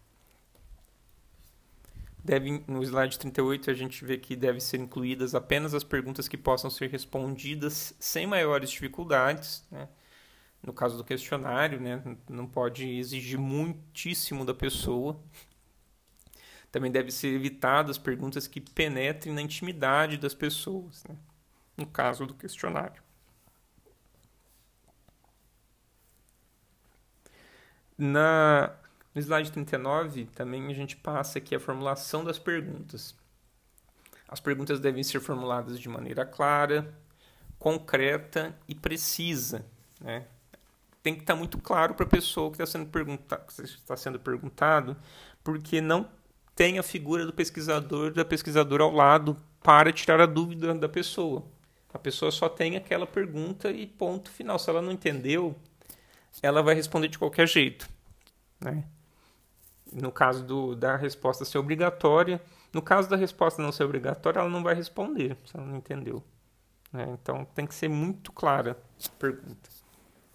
[2.22, 6.36] Deve, no slide 38, a gente vê que devem ser incluídas apenas as perguntas que
[6.36, 9.66] possam ser respondidas sem maiores dificuldades.
[9.72, 9.88] Né?
[10.62, 12.00] No caso do questionário, né?
[12.28, 15.20] não pode exigir muitíssimo da pessoa.
[16.70, 21.16] Também deve ser evitadas perguntas que penetrem na intimidade das pessoas, né?
[21.76, 23.02] no caso do questionário.
[27.96, 28.76] Na,
[29.14, 33.14] no slide 39, também a gente passa aqui a formulação das perguntas.
[34.28, 36.94] As perguntas devem ser formuladas de maneira clara,
[37.58, 39.64] concreta e precisa.
[40.00, 40.26] Né?
[41.02, 44.96] Tem que estar muito claro para a pessoa que está sendo, pergunta está sendo perguntado,
[45.42, 46.08] porque não
[46.58, 51.44] tem a figura do pesquisador, da pesquisadora ao lado para tirar a dúvida da pessoa.
[51.94, 54.58] A pessoa só tem aquela pergunta e ponto final.
[54.58, 55.54] Se ela não entendeu,
[56.42, 57.88] ela vai responder de qualquer jeito.
[58.60, 58.82] Né?
[59.92, 62.42] No caso do, da resposta ser obrigatória,
[62.72, 66.24] no caso da resposta não ser obrigatória, ela não vai responder se ela não entendeu.
[66.92, 67.16] Né?
[67.22, 69.70] Então tem que ser muito clara a pergunta.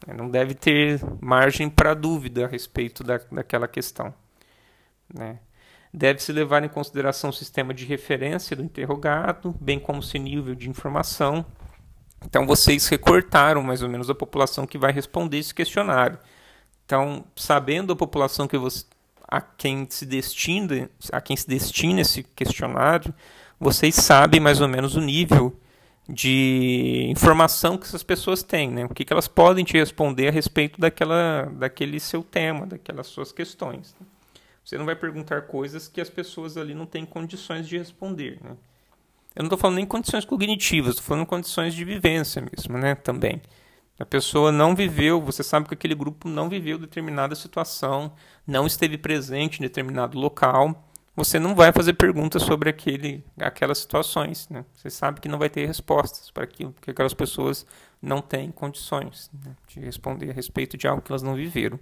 [0.07, 4.13] Não deve ter margem para dúvida a respeito da, daquela questão.
[5.13, 5.37] Né?
[5.93, 10.67] Deve-se levar em consideração o sistema de referência do interrogado, bem como seu nível de
[10.67, 11.45] informação.
[12.25, 16.17] Então, vocês recortaram mais ou menos a população que vai responder esse questionário.
[16.85, 18.85] Então, sabendo a população que você,
[19.27, 23.13] a quem se destina, a quem se destina esse questionário,
[23.59, 25.55] vocês sabem mais ou menos o nível
[26.07, 28.85] de informação que essas pessoas têm, né?
[28.85, 33.31] O que, que elas podem te responder a respeito daquela, daquele seu tema, daquelas suas
[33.31, 33.95] questões.
[34.63, 38.39] Você não vai perguntar coisas que as pessoas ali não têm condições de responder.
[38.41, 38.51] Né?
[39.35, 42.95] Eu não estou falando nem condições cognitivas, estou falando condições de vivência mesmo, né?
[42.95, 43.41] Também.
[43.99, 48.13] A pessoa não viveu, você sabe que aquele grupo não viveu determinada situação,
[48.45, 50.89] não esteve presente em determinado local.
[51.15, 54.49] Você não vai fazer perguntas sobre aquele, aquelas situações.
[54.49, 54.65] Né?
[54.73, 57.65] Você sabe que não vai ter respostas para aquilo, porque aquelas pessoas
[58.01, 61.79] não têm condições né, de responder a respeito de algo que elas não viveram.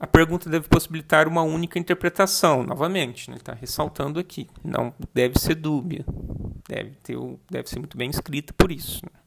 [0.00, 3.36] A pergunta deve possibilitar uma única interpretação, novamente, né?
[3.36, 4.48] está ressaltando aqui.
[4.64, 6.06] Não deve ser dúbia,
[6.66, 7.18] deve, ter,
[7.50, 9.04] deve ser muito bem escrita por isso.
[9.04, 9.20] Né?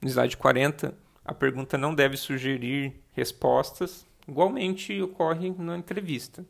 [0.00, 6.42] No slide 40, a pergunta não deve sugerir respostas, igualmente ocorre na entrevista.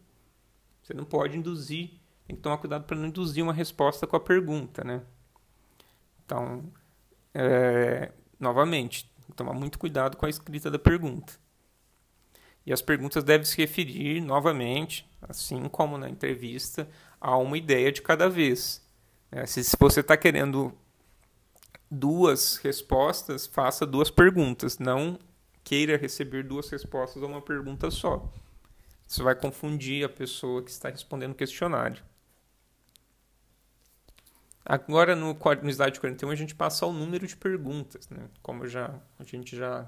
[0.84, 1.94] Você não pode induzir,
[2.28, 4.84] tem que tomar cuidado para não induzir uma resposta com a pergunta.
[4.84, 5.02] Né?
[6.24, 6.62] Então,
[7.34, 11.42] é, novamente, tomar muito cuidado com a escrita da pergunta.
[12.66, 16.88] E as perguntas devem se referir, novamente, assim como na entrevista,
[17.20, 18.82] a uma ideia de cada vez.
[19.30, 20.72] É, se, você está querendo
[21.90, 24.78] duas respostas, faça duas perguntas.
[24.78, 25.18] Não
[25.62, 28.32] queira receber duas respostas a uma pergunta só.
[29.06, 32.02] Isso vai confundir a pessoa que está respondendo o questionário.
[34.64, 38.30] Agora, no, no slide 41, a gente passa ao número de perguntas, né?
[38.42, 39.86] como já, a gente já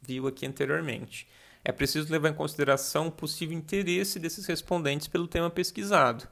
[0.00, 1.26] viu aqui anteriormente
[1.64, 6.26] é preciso levar em consideração o possível interesse desses respondentes pelo tema pesquisado.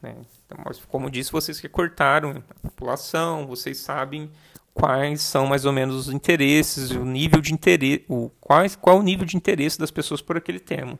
[0.00, 0.16] Né?
[0.46, 0.58] Então,
[0.88, 4.30] como disse, vocês recortaram a população, vocês sabem
[4.74, 9.02] quais são mais ou menos os interesses, o nível de interesse, o, quais, qual o
[9.02, 10.98] nível de interesse das pessoas por aquele tema.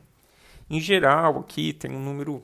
[0.69, 2.43] Em geral, aqui tem um número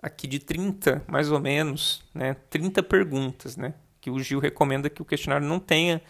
[0.00, 2.34] aqui de 30, mais ou menos, né?
[2.50, 3.74] 30 perguntas, né?
[4.00, 6.00] Que o Gil recomenda que o questionário não tenha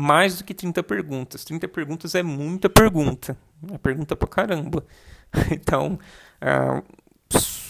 [0.00, 1.44] mais do que 30 perguntas.
[1.44, 3.36] 30 perguntas é muita pergunta.
[3.72, 4.86] É pergunta pra caramba.
[5.50, 5.98] Então,
[6.40, 6.82] uh,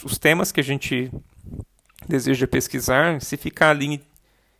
[0.04, 1.10] os temas que a gente
[2.06, 4.00] deseja pesquisar, se ficar ali em,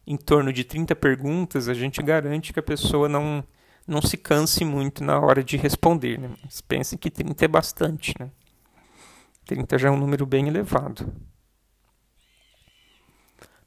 [0.06, 3.44] em torno de 30 perguntas, a gente garante que a pessoa não,
[3.86, 6.18] não se canse muito na hora de responder.
[6.18, 6.30] Né?
[6.42, 8.14] Mas pense que 30 é bastante.
[8.18, 8.30] Né?
[9.44, 11.12] 30 já é um número bem elevado.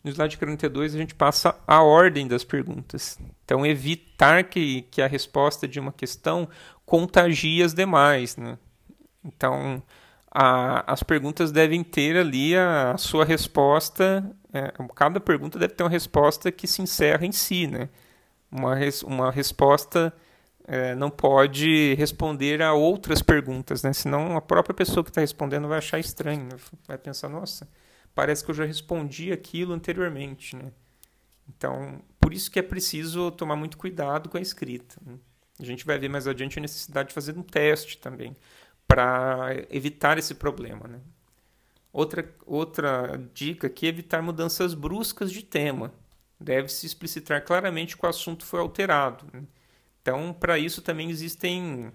[0.04, 3.20] No slide 42, a gente passa a ordem das perguntas.
[3.46, 6.50] Então, evitar que, que a resposta de uma questão
[6.86, 8.36] contagie as demais.
[8.36, 8.58] Né?
[9.24, 9.82] Então,
[10.32, 14.26] a, as perguntas devem ter ali a, a sua resposta.
[14.52, 17.68] É, cada pergunta deve ter uma resposta que se encerra em si.
[17.68, 17.88] Né?
[18.52, 20.12] Uma, res, uma resposta
[20.68, 23.94] é, não pode responder a outras perguntas, né?
[23.94, 26.46] senão a própria pessoa que está respondendo vai achar estranho.
[26.46, 26.58] Né?
[26.88, 27.68] Vai pensar, nossa
[28.14, 30.72] parece que eu já respondi aquilo anteriormente, né?
[31.48, 34.96] Então, por isso que é preciso tomar muito cuidado com a escrita.
[35.06, 35.18] Né?
[35.60, 38.36] A gente vai ver mais adiante a necessidade de fazer um teste também
[38.88, 41.00] para evitar esse problema, né?
[41.94, 45.94] Outra, outra dica aqui é evitar mudanças bruscas de tema.
[46.40, 49.26] Deve-se explicitar claramente que o assunto foi alterado.
[49.34, 49.44] Né?
[50.02, 51.92] Então, para isso também existem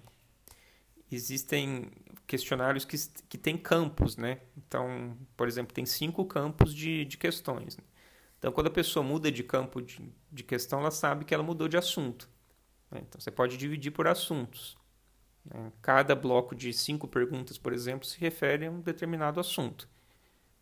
[1.10, 1.90] existem
[2.26, 2.96] questionários que,
[3.28, 4.40] que têm campos, né?
[4.56, 7.76] Então, por exemplo, tem cinco campos de, de questões.
[7.76, 7.84] Né?
[8.38, 11.68] Então, quando a pessoa muda de campo de, de questão, ela sabe que ela mudou
[11.68, 12.28] de assunto.
[12.90, 13.00] Né?
[13.06, 14.76] Então, você pode dividir por assuntos.
[15.44, 15.72] Né?
[15.80, 19.88] Cada bloco de cinco perguntas, por exemplo, se refere a um determinado assunto.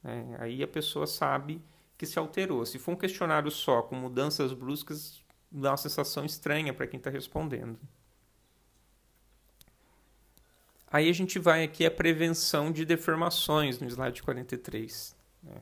[0.02, 0.36] Né?
[0.38, 1.62] Aí a pessoa sabe
[1.96, 2.64] que se alterou.
[2.66, 7.10] Se for um questionário só, com mudanças bruscas, dá uma sensação estranha para quem está
[7.10, 7.78] respondendo.
[10.94, 15.16] Aí a gente vai aqui a prevenção de deformações no slide 43.
[15.42, 15.56] Né?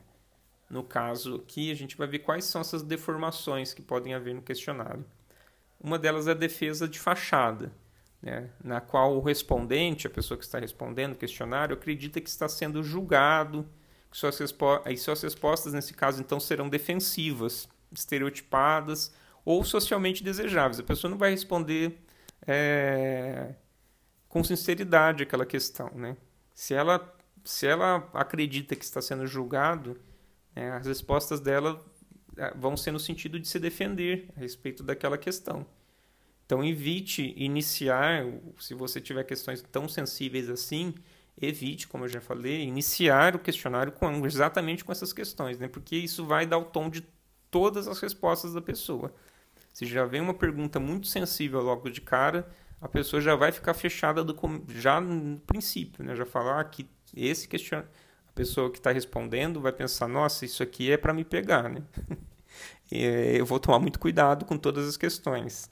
[0.69, 4.43] No caso aqui, a gente vai ver quais são essas deformações que podem haver no
[4.43, 5.03] questionário.
[5.81, 7.73] Uma delas é a defesa de fachada,
[8.21, 8.51] né?
[8.63, 12.83] na qual o respondente, a pessoa que está respondendo o questionário, acredita que está sendo
[12.83, 13.67] julgado,
[14.11, 19.11] que suas, e suas respostas, nesse caso, então, serão defensivas, estereotipadas
[19.43, 20.79] ou socialmente desejáveis.
[20.79, 21.97] A pessoa não vai responder
[22.45, 23.55] é,
[24.33, 26.17] com sinceridade aquela questão, né?
[26.55, 29.95] Se ela, se ela acredita que está sendo julgado,
[30.55, 31.79] né, as respostas dela
[32.35, 35.63] eh, vão ser no sentido de se defender a respeito daquela questão.
[36.47, 38.25] Então, evite iniciar,
[38.57, 40.95] se você tiver questões tão sensíveis assim,
[41.39, 45.67] evite, como eu já falei, iniciar o questionário com, exatamente com essas questões, né?
[45.67, 47.05] porque isso vai dar o tom de
[47.51, 49.13] todas as respostas da pessoa.
[49.71, 52.51] Se já vem uma pergunta muito sensível logo de cara,
[52.83, 56.13] a pessoa já vai ficar fechada do, já no princípio, né?
[56.17, 57.89] Já falar ah, que esse questionamento,
[58.27, 61.81] a pessoa que está respondendo vai pensar, nossa, isso aqui é para me pegar, né?
[62.91, 65.71] eu vou tomar muito cuidado com todas as questões.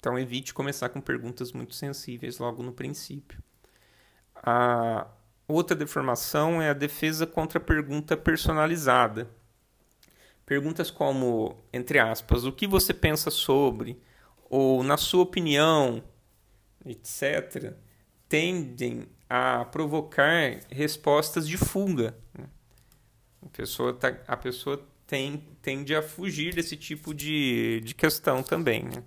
[0.00, 3.42] Então evite começar com perguntas muito sensíveis logo no princípio.
[4.34, 5.06] A
[5.46, 9.28] outra deformação é a defesa contra a pergunta personalizada.
[10.46, 14.00] Perguntas como, entre aspas, o que você pensa sobre?
[14.48, 16.02] Ou, na sua opinião,
[16.86, 17.74] etc.,
[18.28, 22.16] tendem a provocar respostas de fuga.
[22.36, 22.46] Né?
[23.44, 28.84] A pessoa, tá, a pessoa tem, tende a fugir desse tipo de, de questão também.
[28.84, 29.02] Né?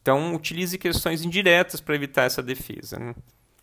[0.00, 2.98] Então, utilize questões indiretas para evitar essa defesa.
[2.98, 3.14] Né?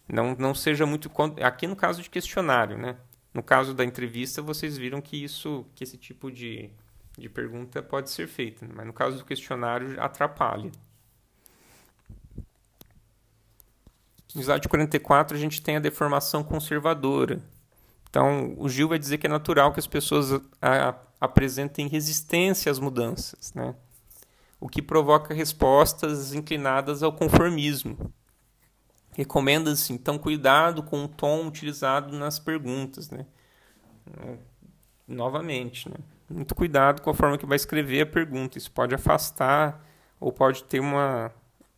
[0.07, 1.09] Não, não seja muito.
[1.41, 2.97] Aqui no caso de questionário, né?
[3.33, 6.69] No caso da entrevista, vocês viram que isso, que esse tipo de,
[7.17, 10.69] de pergunta pode ser feita, mas no caso do questionário atrapalha.
[14.33, 17.41] No slide 44 a gente tem a deformação conservadora.
[18.09, 22.69] Então, o Gil vai dizer que é natural que as pessoas a, a, apresentem resistência
[22.69, 23.73] às mudanças, né?
[24.59, 28.13] o que provoca respostas inclinadas ao conformismo.
[29.13, 33.09] Recomenda-se, então, cuidado com o tom utilizado nas perguntas.
[33.09, 33.25] Né?
[35.07, 35.95] Novamente, né?
[36.29, 38.57] muito cuidado com a forma que vai escrever a pergunta.
[38.57, 39.83] Isso pode afastar
[40.19, 41.31] ou pode ter uma,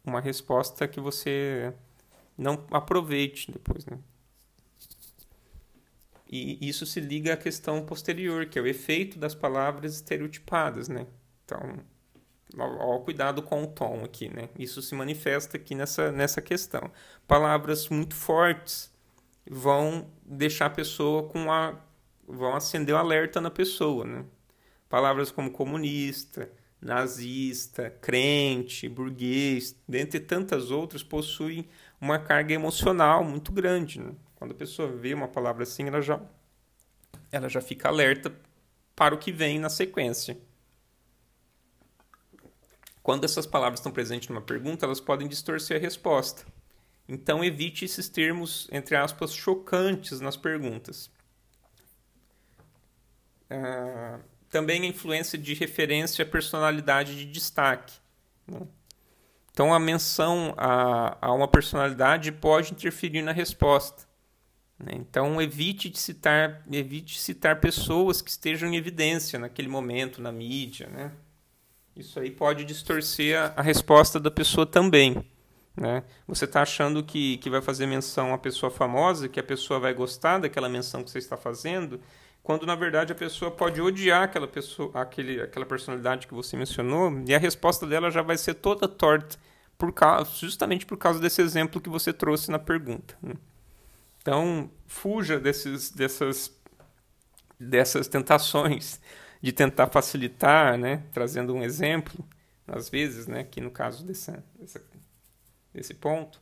[0.04, 1.74] uma resposta que você
[2.38, 4.00] não aproveite depois, né?
[6.36, 11.06] E isso se liga à questão posterior, que é o efeito das palavras estereotipadas, né?
[11.46, 11.78] Então,
[12.58, 14.50] ó, cuidado com o tom aqui, né?
[14.58, 16.92] Isso se manifesta aqui nessa, nessa questão.
[17.28, 18.92] Palavras muito fortes
[19.48, 21.80] vão deixar a pessoa com a...
[22.28, 24.26] vão acender o alerta na pessoa, né?
[24.90, 26.52] Palavras como comunista,
[26.82, 31.68] nazista, crente, burguês, dentre tantas outras, possuem
[32.04, 34.00] uma carga emocional muito grande.
[34.00, 34.14] Né?
[34.36, 36.20] Quando a pessoa vê uma palavra assim, ela já,
[37.32, 38.36] ela já fica alerta
[38.94, 40.38] para o que vem na sequência.
[43.02, 46.46] Quando essas palavras estão presentes numa pergunta, elas podem distorcer a resposta.
[47.08, 51.10] Então, evite esses termos, entre aspas, chocantes nas perguntas.
[53.50, 54.20] Ah,
[54.50, 57.94] também a influência de referência à personalidade de destaque.
[58.48, 58.62] Né?
[59.54, 64.04] Então, a menção a, a uma personalidade pode interferir na resposta.
[64.80, 64.94] Né?
[64.96, 70.88] Então, evite de citar, evite citar pessoas que estejam em evidência naquele momento na mídia.
[70.88, 71.12] Né?
[71.96, 75.24] Isso aí pode distorcer a, a resposta da pessoa também.
[75.78, 76.04] Né?
[76.28, 79.94] Você está achando que, que vai fazer menção a pessoa famosa, que a pessoa vai
[79.94, 82.02] gostar daquela menção que você está fazendo,
[82.44, 87.24] quando na verdade a pessoa pode odiar aquela pessoa, aquele, aquela personalidade que você mencionou,
[87.26, 89.38] e a resposta dela já vai ser toda torta,
[89.78, 93.18] por causa, justamente por causa desse exemplo que você trouxe na pergunta.
[93.22, 93.34] Né?
[94.22, 96.54] Então, fuja desses, dessas,
[97.60, 99.02] dessas tentações
[99.42, 101.04] de tentar facilitar, né?
[101.12, 102.24] trazendo um exemplo,
[102.68, 103.42] às vezes, né?
[103.42, 104.44] aqui no caso dessa
[105.74, 106.40] desse ponto.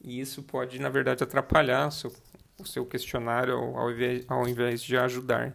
[0.00, 2.12] E isso pode, na verdade, atrapalhar o seu,
[2.58, 5.54] o seu questionário ao invés, ao invés de ajudar.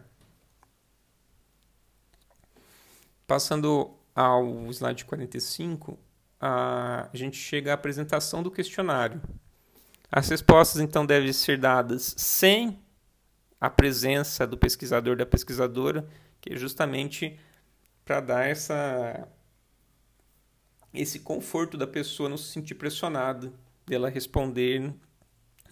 [3.26, 5.98] Passando ao slide 45,
[6.40, 9.20] a, gente chega à apresentação do questionário.
[10.10, 12.78] As respostas, então, devem ser dadas sem
[13.60, 16.06] a presença do pesquisador da pesquisadora,
[16.40, 17.38] que é justamente
[18.04, 19.26] para dar essa
[20.92, 23.52] esse conforto da pessoa não se sentir pressionada
[23.84, 24.94] dela responder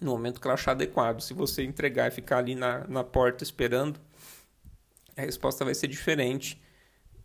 [0.03, 1.21] no momento que ela achar adequado.
[1.21, 3.99] Se você entregar e ficar ali na, na porta esperando,
[5.15, 6.61] a resposta vai ser diferente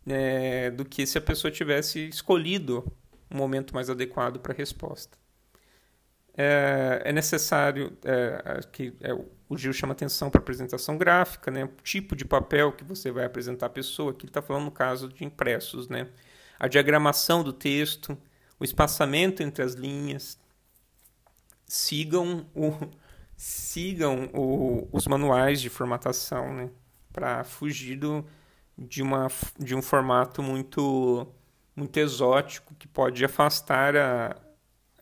[0.07, 2.85] é, do que se a pessoa tivesse escolhido
[3.29, 5.17] um momento mais adequado para a resposta.
[6.35, 11.65] É, é necessário é, que é, o Gil chama atenção para a apresentação gráfica, né?
[11.65, 14.11] o tipo de papel que você vai apresentar à pessoa.
[14.11, 16.07] Aqui ele está falando no caso de impressos, né?
[16.59, 18.17] a diagramação do texto,
[18.59, 20.37] o espaçamento entre as linhas.
[21.69, 22.71] Sigam, o,
[23.37, 26.69] sigam o, os manuais de formatação, né?
[27.13, 28.25] Para fugir do,
[28.75, 29.27] de, uma,
[29.59, 31.27] de um formato muito,
[31.75, 34.35] muito exótico que pode afastar a,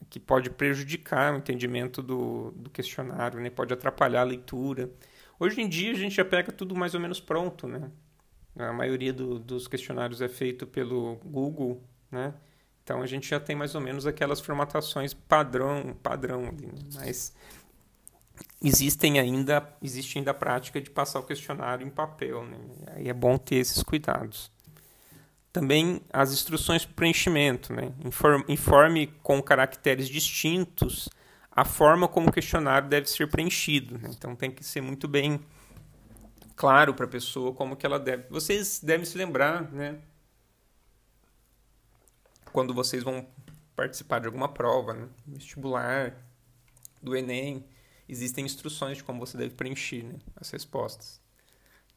[0.09, 3.49] que pode prejudicar o entendimento do, do questionário, né?
[3.49, 4.91] pode atrapalhar a leitura.
[5.39, 7.89] Hoje em dia a gente já pega tudo mais ou menos pronto, né?
[8.57, 11.81] A maioria do, dos questionários é feito pelo Google,
[12.11, 12.33] né?
[12.87, 16.79] Então a gente já tem mais ou menos aquelas formatações padrão, padrão ali, né?
[16.95, 17.35] mas
[18.63, 22.57] existem ainda existe ainda a prática de passar o questionário em papel, né?
[22.95, 24.49] Aí é bom ter esses cuidados.
[25.51, 27.91] Também as instruções para preenchimento, né?
[28.47, 31.09] Informe, com caracteres distintos
[31.51, 33.97] a forma como o questionário deve ser preenchido.
[33.97, 34.11] Né?
[34.17, 35.41] Então tem que ser muito bem
[36.55, 38.23] claro para a pessoa como que ela deve.
[38.29, 39.97] Vocês devem se lembrar, né?
[42.51, 43.27] Quando vocês vão
[43.75, 45.07] participar de alguma prova, né?
[45.25, 46.15] vestibular,
[47.01, 47.65] do Enem,
[48.07, 50.19] existem instruções de como você deve preencher né?
[50.35, 51.21] as respostas.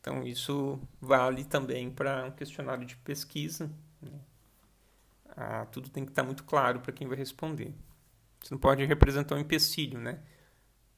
[0.00, 3.70] Então isso vale também para um questionário de pesquisa.
[4.00, 4.18] Né?
[5.36, 7.74] Ah, tudo tem que estar muito claro para quem vai responder.
[8.40, 10.22] Você não pode representar um empecilho, né?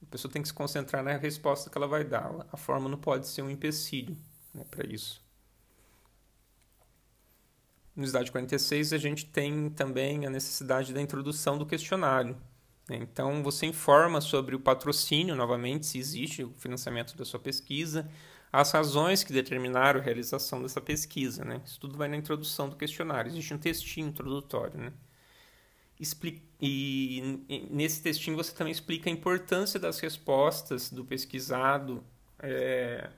[0.02, 2.46] A pessoa tem que se concentrar na resposta que ela vai dar.
[2.52, 4.16] A forma não pode ser um empecilho
[4.54, 5.22] né, para isso.
[7.94, 12.36] No slide 46, a gente tem também a necessidade da introdução do questionário.
[12.88, 12.96] Né?
[12.96, 18.10] Então, você informa sobre o patrocínio, novamente, se existe o financiamento da sua pesquisa,
[18.50, 21.44] as razões que determinaram a realização dessa pesquisa.
[21.44, 21.60] Né?
[21.64, 23.30] Isso tudo vai na introdução do questionário.
[23.30, 24.78] Existe um textinho introdutório.
[24.78, 24.92] Né?
[26.60, 32.02] E, nesse textinho você também explica a importância das respostas do pesquisado
[32.40, 33.08] é,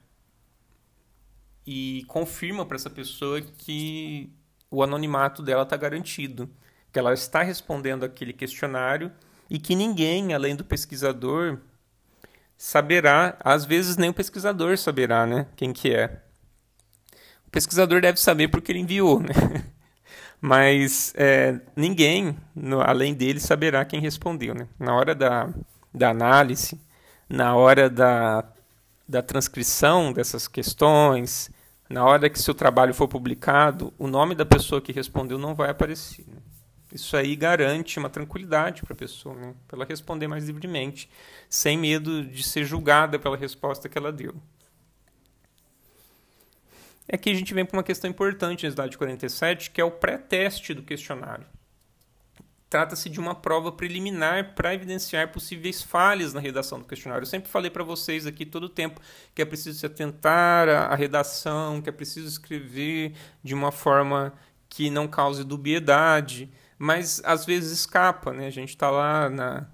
[1.66, 4.30] e confirma para essa pessoa que
[4.74, 6.50] o anonimato dela está garantido,
[6.92, 9.10] que ela está respondendo aquele questionário
[9.48, 11.58] e que ninguém, além do pesquisador,
[12.56, 16.20] saberá, às vezes nem o pesquisador saberá, né, quem que é.
[17.46, 19.64] O pesquisador deve saber porque ele enviou, né?
[20.40, 24.54] mas é, ninguém, no, além dele, saberá quem respondeu.
[24.54, 24.66] Né?
[24.78, 25.48] Na hora da,
[25.92, 26.80] da análise,
[27.28, 28.44] na hora da,
[29.08, 31.50] da transcrição dessas questões,
[31.88, 35.70] na hora que seu trabalho for publicado, o nome da pessoa que respondeu não vai
[35.70, 36.24] aparecer.
[36.26, 36.38] Né?
[36.92, 39.54] Isso aí garante uma tranquilidade para a pessoa, né?
[39.66, 41.10] para ela responder mais livremente,
[41.48, 44.34] sem medo de ser julgada pela resposta que ela deu.
[47.06, 49.90] É que a gente vem para uma questão importante na slide 47, que é o
[49.90, 51.46] pré-teste do questionário.
[52.74, 57.22] Trata-se de uma prova preliminar para evidenciar possíveis falhas na redação do questionário.
[57.22, 59.00] Eu sempre falei para vocês aqui todo o tempo
[59.32, 63.14] que é preciso se atentar à redação, que é preciso escrever
[63.44, 64.32] de uma forma
[64.68, 68.48] que não cause dubiedade, mas às vezes escapa, né?
[68.48, 69.68] A gente está lá na,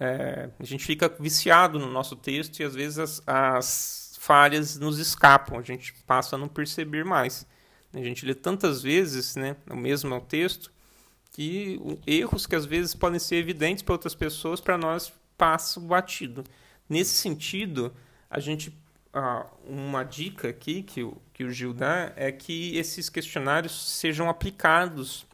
[0.00, 4.98] é, a gente fica viciado no nosso texto e às vezes as, as falhas nos
[4.98, 7.46] escapam, a gente passa a não perceber mais.
[7.92, 10.74] A gente lê tantas vezes né, o mesmo texto
[11.36, 16.42] que erros que às vezes podem ser evidentes para outras pessoas, para nós passa batido.
[16.88, 17.94] Nesse sentido,
[18.30, 18.74] a gente
[19.12, 24.30] ah, uma dica aqui que o, que o Gil dá é que esses questionários sejam
[24.30, 25.26] aplicados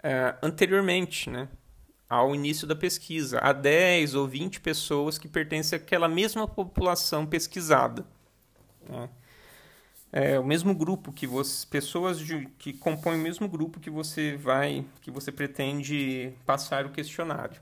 [0.00, 1.48] eh, anteriormente, né?
[2.08, 8.06] ao início da pesquisa, a 10 ou 20 pessoas que pertencem àquela mesma população pesquisada.
[8.88, 9.08] Né?
[10.16, 14.36] É o mesmo grupo que você, pessoas de, que compõem o mesmo grupo que você
[14.36, 17.60] vai, que você pretende passar o questionário.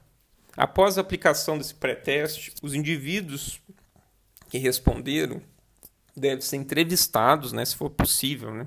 [0.54, 3.58] Após a aplicação desse pré-teste, os indivíduos
[4.50, 5.40] que responderam
[6.14, 8.52] devem ser entrevistados, né, se for possível.
[8.52, 8.66] Né?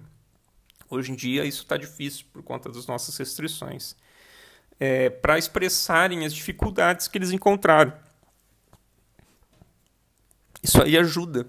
[0.89, 3.95] Hoje em dia isso está difícil por conta das nossas restrições
[4.79, 7.93] é, para expressarem as dificuldades que eles encontraram.
[10.63, 11.45] Isso aí ajuda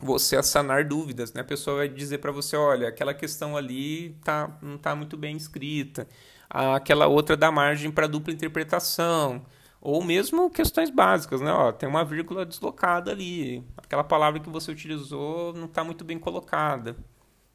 [0.00, 1.42] você a sanar dúvidas, né?
[1.42, 5.36] A pessoa vai dizer para você, olha, aquela questão ali tá, não está muito bem
[5.36, 6.08] escrita,
[6.48, 9.44] aquela outra dá margem para dupla interpretação,
[9.80, 11.52] ou mesmo questões básicas, né?
[11.52, 16.18] Ó, tem uma vírgula deslocada ali, aquela palavra que você utilizou não está muito bem
[16.18, 16.96] colocada.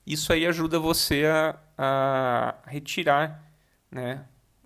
[0.05, 3.43] Isso aí ajuda você a, a retirar,
[3.91, 4.25] né?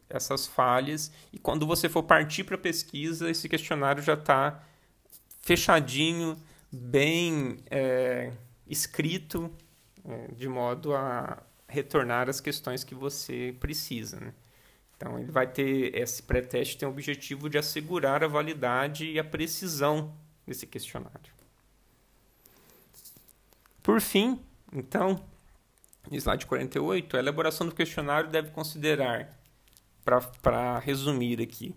[0.09, 4.63] essas falhas e quando você for partir para a pesquisa, esse questionário já está
[5.41, 6.35] fechadinho,
[6.71, 8.31] bem é,
[8.67, 9.51] escrito,
[10.05, 14.19] é, de modo a retornar as questões que você precisa.
[14.19, 14.33] Né?
[14.97, 19.23] Então, ele vai ter esse pré-teste tem o objetivo de assegurar a validade e a
[19.23, 20.13] precisão
[20.45, 21.31] desse questionário.
[23.81, 24.43] Por fim,
[24.73, 25.23] então,
[26.11, 29.39] slide 48, a elaboração do questionário deve considerar
[30.41, 31.75] para resumir aqui,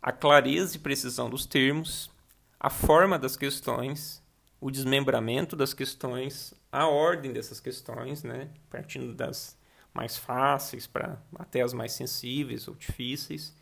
[0.00, 2.10] a clareza e precisão dos termos,
[2.58, 4.21] a forma das questões,
[4.62, 9.58] o desmembramento das questões, a ordem dessas questões, né, partindo das
[9.92, 13.52] mais fáceis para até as mais sensíveis ou difíceis,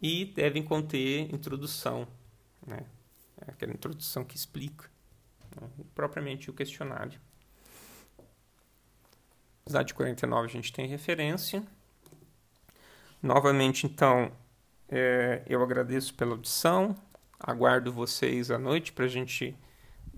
[0.00, 2.08] e devem conter introdução,
[2.66, 2.86] né,
[3.46, 4.90] aquela introdução que explica
[5.60, 7.20] né, propriamente o questionário.
[9.66, 11.62] Slide 49 a gente tem referência.
[13.22, 14.32] Novamente, então,
[14.88, 16.96] é, eu agradeço pela audição,
[17.38, 19.54] aguardo vocês à noite para a gente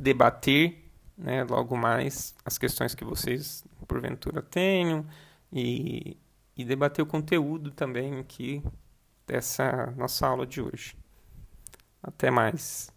[0.01, 5.07] debater né, logo mais as questões que vocês, porventura, tenham
[5.53, 6.17] e,
[6.57, 8.63] e debater o conteúdo também aqui
[9.27, 10.97] dessa nossa aula de hoje.
[12.03, 12.91] Até mais.